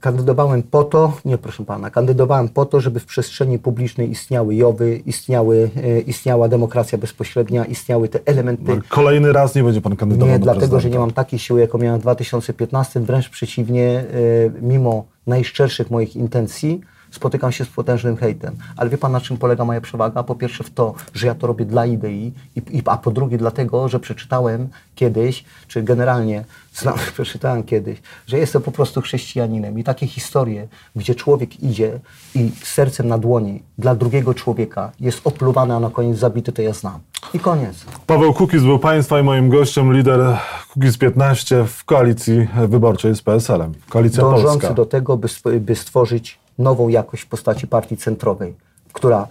Kandydowałem 0.00 0.62
po 0.62 0.84
to, 0.84 1.12
nie 1.24 1.38
proszę 1.38 1.64
pana, 1.64 1.90
kandydowałem 1.90 2.48
po 2.48 2.66
to, 2.66 2.80
żeby 2.80 3.00
w 3.00 3.06
przestrzeni 3.06 3.58
publicznej 3.58 4.10
istniały 4.10 4.54
JOWy, 4.54 5.02
istniały, 5.06 5.70
e, 5.84 6.00
istniała 6.00 6.48
demokracja 6.48 6.98
bezpośrednia, 6.98 7.64
istniały 7.64 8.08
te 8.08 8.20
elementy. 8.24 8.80
Kolejny 8.88 9.32
raz 9.32 9.54
nie 9.54 9.64
będzie 9.64 9.80
pan 9.80 9.96
kandydował 9.96 10.32
Nie, 10.34 10.38
dlatego, 10.38 10.60
prezydenta. 10.60 10.82
że 10.82 10.90
nie 10.90 10.98
mam 10.98 11.10
takiej 11.10 11.38
siły, 11.38 11.60
jaką 11.60 11.78
miałem 11.78 12.00
w 12.00 12.02
2015, 12.02 13.00
wręcz 13.00 13.28
przeciwnie, 13.28 13.88
e, 13.88 14.04
mimo 14.62 15.04
najszczerszych 15.26 15.90
moich 15.90 16.16
intencji, 16.16 16.80
spotykam 17.14 17.52
się 17.52 17.64
z 17.64 17.68
potężnym 17.68 18.16
hejtem. 18.16 18.56
Ale 18.76 18.90
wie 18.90 18.98
pan, 18.98 19.12
na 19.12 19.20
czym 19.20 19.36
polega 19.36 19.64
moja 19.64 19.80
przewaga? 19.80 20.22
Po 20.22 20.34
pierwsze 20.34 20.64
w 20.64 20.70
to, 20.70 20.94
że 21.14 21.26
ja 21.26 21.34
to 21.34 21.46
robię 21.46 21.64
dla 21.64 21.86
idei, 21.86 22.32
i, 22.56 22.62
i, 22.78 22.82
a 22.86 22.96
po 22.96 23.10
drugie 23.10 23.38
dlatego, 23.38 23.88
że 23.88 24.00
przeczytałem 24.00 24.68
kiedyś, 24.94 25.44
czy 25.68 25.82
generalnie 25.82 26.44
znam, 26.74 26.94
przeczytałem 27.14 27.62
kiedyś, 27.62 27.98
że 28.26 28.38
jestem 28.38 28.62
po 28.62 28.72
prostu 28.72 29.00
chrześcijaninem. 29.00 29.78
I 29.78 29.84
takie 29.84 30.06
historie, 30.06 30.68
gdzie 30.96 31.14
człowiek 31.14 31.62
idzie 31.62 32.00
i 32.34 32.50
sercem 32.62 33.08
na 33.08 33.18
dłoni 33.18 33.62
dla 33.78 33.94
drugiego 33.94 34.34
człowieka 34.34 34.92
jest 35.00 35.20
opluwany, 35.24 35.74
a 35.74 35.80
na 35.80 35.90
koniec 35.90 36.18
zabity, 36.18 36.52
to 36.52 36.62
ja 36.62 36.72
znam. 36.72 37.00
I 37.34 37.38
koniec. 37.38 37.84
Paweł 38.06 38.34
Kukiz 38.34 38.62
był 38.62 38.78
Państwa 38.78 39.20
i 39.20 39.22
moim 39.22 39.48
gościem, 39.48 39.92
lider 39.92 40.38
Kukiz 40.72 40.98
15 40.98 41.64
w 41.64 41.84
koalicji 41.84 42.48
wyborczej 42.68 43.16
z 43.16 43.22
PSL-em. 43.22 43.72
Koalicja 43.88 44.22
Dążący 44.22 44.46
Polska. 44.46 44.74
do 44.74 44.86
tego, 44.86 45.16
by, 45.16 45.28
by 45.60 45.76
stworzyć 45.76 46.38
nową 46.58 46.88
jakość 46.88 47.22
w 47.22 47.26
postaci 47.26 47.66
partii 47.66 47.96
centrowej, 47.96 48.54
która 48.92 49.28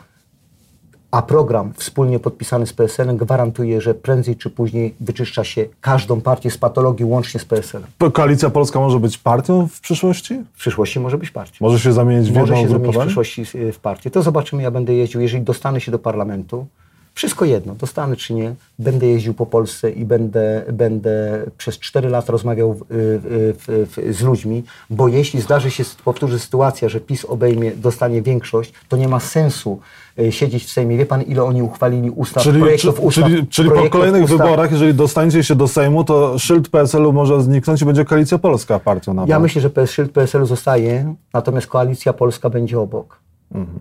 a 1.11 1.21
program 1.21 1.73
wspólnie 1.73 2.19
podpisany 2.19 2.67
z 2.67 2.73
PSL-em 2.73 3.17
gwarantuje, 3.17 3.81
że 3.81 3.93
prędzej 3.93 4.35
czy 4.35 4.49
później 4.49 4.95
wyczyszcza 4.99 5.43
się 5.43 5.65
każdą 5.81 6.21
partię 6.21 6.51
z 6.51 6.57
patologii 6.57 7.05
łącznie 7.05 7.39
z 7.39 7.45
PSL-em. 7.45 8.11
Koalicja 8.11 8.49
Polska 8.49 8.79
może 8.79 8.99
być 8.99 9.17
partią 9.17 9.67
w 9.67 9.79
przyszłości? 9.81 10.43
W 10.53 10.57
przyszłości 10.57 10.99
może 10.99 11.17
być 11.17 11.31
partią. 11.31 11.57
Może 11.61 11.79
się 11.79 11.93
zamienić 11.93 12.31
w 12.31 12.35
Może 12.35 12.55
się 12.55 12.67
zamienić 12.67 12.97
w 12.97 12.99
przyszłości 12.99 13.45
w 13.73 13.79
partię. 13.81 14.11
To 14.11 14.21
zobaczymy, 14.21 14.63
ja 14.63 14.71
będę 14.71 14.93
jeździł, 14.93 15.21
jeżeli 15.21 15.43
dostanę 15.43 15.81
się 15.81 15.91
do 15.91 15.99
parlamentu, 15.99 16.65
wszystko 17.13 17.45
jedno, 17.45 17.75
dostanę 17.75 18.15
czy 18.15 18.33
nie, 18.33 18.55
będę 18.79 19.07
jeździł 19.07 19.33
po 19.33 19.45
Polsce 19.45 19.91
i 19.91 20.05
będę, 20.05 20.63
będę 20.73 21.45
przez 21.57 21.79
4 21.79 22.09
lata 22.09 22.31
rozmawiał 22.31 22.73
w, 22.73 22.83
w, 22.89 23.87
w, 23.95 24.15
z 24.15 24.21
ludźmi, 24.21 24.63
bo 24.89 25.07
jeśli 25.07 25.41
zdarzy 25.41 25.71
się, 25.71 25.83
powtórzy 26.05 26.39
sytuacja, 26.39 26.89
że 26.89 26.99
PiS 26.99 27.25
obejmie, 27.25 27.71
dostanie 27.71 28.21
większość, 28.21 28.73
to 28.89 28.97
nie 28.97 29.07
ma 29.07 29.19
sensu 29.19 29.79
e, 30.19 30.31
siedzieć 30.31 30.65
w 30.65 30.71
Sejmie. 30.71 30.97
Wie 30.97 31.05
pan, 31.05 31.21
ile 31.21 31.43
oni 31.43 31.61
uchwalili 31.61 32.09
ustaw, 32.09 32.43
czyli, 32.43 32.59
projektów 32.59 32.95
czy, 32.95 33.01
ustaw? 33.01 33.25
Czyli, 33.25 33.47
czyli 33.47 33.69
po 33.69 33.89
kolejnych 33.89 34.23
ustaw. 34.23 34.37
wyborach, 34.37 34.71
jeżeli 34.71 34.93
dostaniecie 34.93 35.43
się 35.43 35.55
do 35.55 35.67
Sejmu, 35.67 36.03
to 36.03 36.39
szyld 36.39 36.69
PSL-u 36.69 37.13
może 37.13 37.41
zniknąć 37.41 37.81
i 37.81 37.85
będzie 37.85 38.05
Koalicja 38.05 38.37
Polska 38.37 38.79
partią 38.79 39.25
Ja 39.25 39.39
myślę, 39.39 39.61
że 39.61 39.87
szyld 39.87 40.11
PSL-u 40.11 40.45
zostaje, 40.45 41.15
natomiast 41.33 41.67
Koalicja 41.67 42.13
Polska 42.13 42.49
będzie 42.49 42.79
obok. 42.79 43.19
Mhm. 43.51 43.79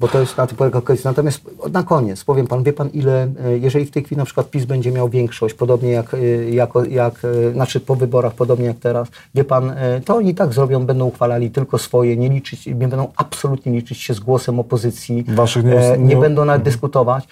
Bo 0.00 0.08
to 0.08 0.20
jest 0.20 0.36
na 0.36 0.46
tym 0.46 0.56
polega 0.56 0.80
kwestia. 0.80 1.08
Natomiast 1.08 1.40
na 1.72 1.82
koniec 1.82 2.24
powiem 2.24 2.46
pan, 2.46 2.62
wie 2.62 2.72
pan 2.72 2.88
ile, 2.88 3.28
e, 3.44 3.58
jeżeli 3.58 3.84
w 3.84 3.90
tej 3.90 4.04
chwili 4.04 4.18
na 4.18 4.24
przykład 4.24 4.50
PiS 4.50 4.64
będzie 4.64 4.92
miał 4.92 5.08
większość, 5.08 5.54
podobnie 5.54 5.90
jak, 5.90 6.14
e, 6.14 6.50
jak, 6.50 6.70
jak 6.88 7.14
znaczy 7.52 7.80
po 7.80 7.96
wyborach, 7.96 8.34
podobnie 8.34 8.66
jak 8.66 8.78
teraz, 8.78 9.08
wie 9.34 9.44
pan, 9.44 9.74
to 10.04 10.16
oni 10.16 10.34
tak 10.34 10.52
zrobią, 10.52 10.86
będą 10.86 11.04
uchwalali 11.04 11.50
tylko 11.50 11.78
swoje, 11.78 12.16
nie 12.16 12.28
liczyć, 12.28 12.66
nie 12.66 12.74
będą 12.74 13.12
absolutnie 13.16 13.72
liczyć 13.72 13.98
się 13.98 14.14
z 14.14 14.20
głosem 14.20 14.58
opozycji, 14.58 15.24
Waszych 15.28 15.64
nie, 15.64 15.74
nie, 15.74 15.98
nie 15.98 16.16
będą 16.16 16.44
nawet 16.44 16.60
mhm. 16.60 16.64
dyskutować. 16.64 17.28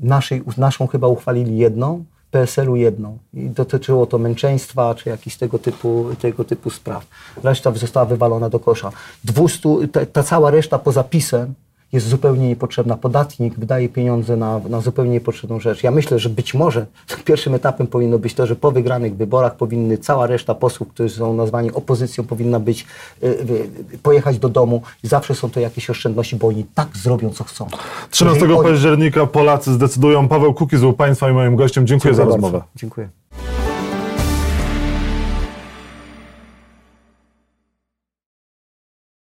Naszej, 0.00 0.42
naszą 0.56 0.86
chyba 0.86 1.08
uchwalili 1.08 1.58
jedną, 1.58 2.04
PSL-u 2.30 2.76
jedną. 2.76 3.18
I 3.34 3.50
dotyczyło 3.50 4.06
to 4.06 4.18
męczeństwa, 4.18 4.94
czy 4.94 5.08
jakichś 5.08 5.36
tego 5.36 5.58
typu, 5.58 6.06
tego 6.20 6.44
typu 6.44 6.70
spraw. 6.70 7.06
Reszta 7.42 7.72
została 7.72 8.06
wywalona 8.06 8.48
do 8.48 8.60
kosza. 8.60 8.92
200, 9.24 9.68
ta, 9.92 10.06
ta 10.06 10.22
cała 10.22 10.50
reszta 10.50 10.78
poza 10.78 11.04
PiSem 11.04 11.54
jest 11.92 12.08
zupełnie 12.08 12.48
niepotrzebna. 12.48 12.96
Podatnik 12.96 13.54
wydaje 13.54 13.88
pieniądze 13.88 14.36
na, 14.36 14.60
na 14.68 14.80
zupełnie 14.80 15.12
niepotrzebną 15.12 15.60
rzecz. 15.60 15.82
Ja 15.82 15.90
myślę, 15.90 16.18
że 16.18 16.28
być 16.28 16.54
może 16.54 16.86
pierwszym 17.24 17.54
etapem 17.54 17.86
powinno 17.86 18.18
być 18.18 18.34
to, 18.34 18.46
że 18.46 18.56
po 18.56 18.70
wygranych 18.70 19.16
wyborach 19.16 19.56
powinny 19.56 19.98
cała 19.98 20.26
reszta 20.26 20.54
posłów, 20.54 20.88
którzy 20.88 21.14
są 21.14 21.34
nazwani 21.34 21.72
opozycją, 21.72 22.24
powinna 22.24 22.60
być, 22.60 22.86
y, 23.22 23.26
y, 23.26 23.98
pojechać 24.02 24.38
do 24.38 24.48
domu 24.48 24.82
i 25.04 25.08
zawsze 25.08 25.34
są 25.34 25.50
to 25.50 25.60
jakieś 25.60 25.90
oszczędności, 25.90 26.36
bo 26.36 26.46
oni 26.46 26.64
tak 26.74 26.88
zrobią, 26.96 27.30
co 27.30 27.44
chcą. 27.44 27.66
13 28.10 28.46
Jeżeli 28.46 28.62
października 28.62 29.26
Polacy 29.26 29.72
zdecydują. 29.72 30.28
Paweł 30.28 30.54
Kukiz 30.54 30.80
był 30.80 30.92
Państwa 30.92 31.30
i 31.30 31.32
moim 31.32 31.56
gościem. 31.56 31.86
Dziękuję, 31.86 32.14
Dziękuję 32.14 32.26
za 32.26 32.32
rozmowę. 32.32 32.62
Dziękuję. 32.76 33.08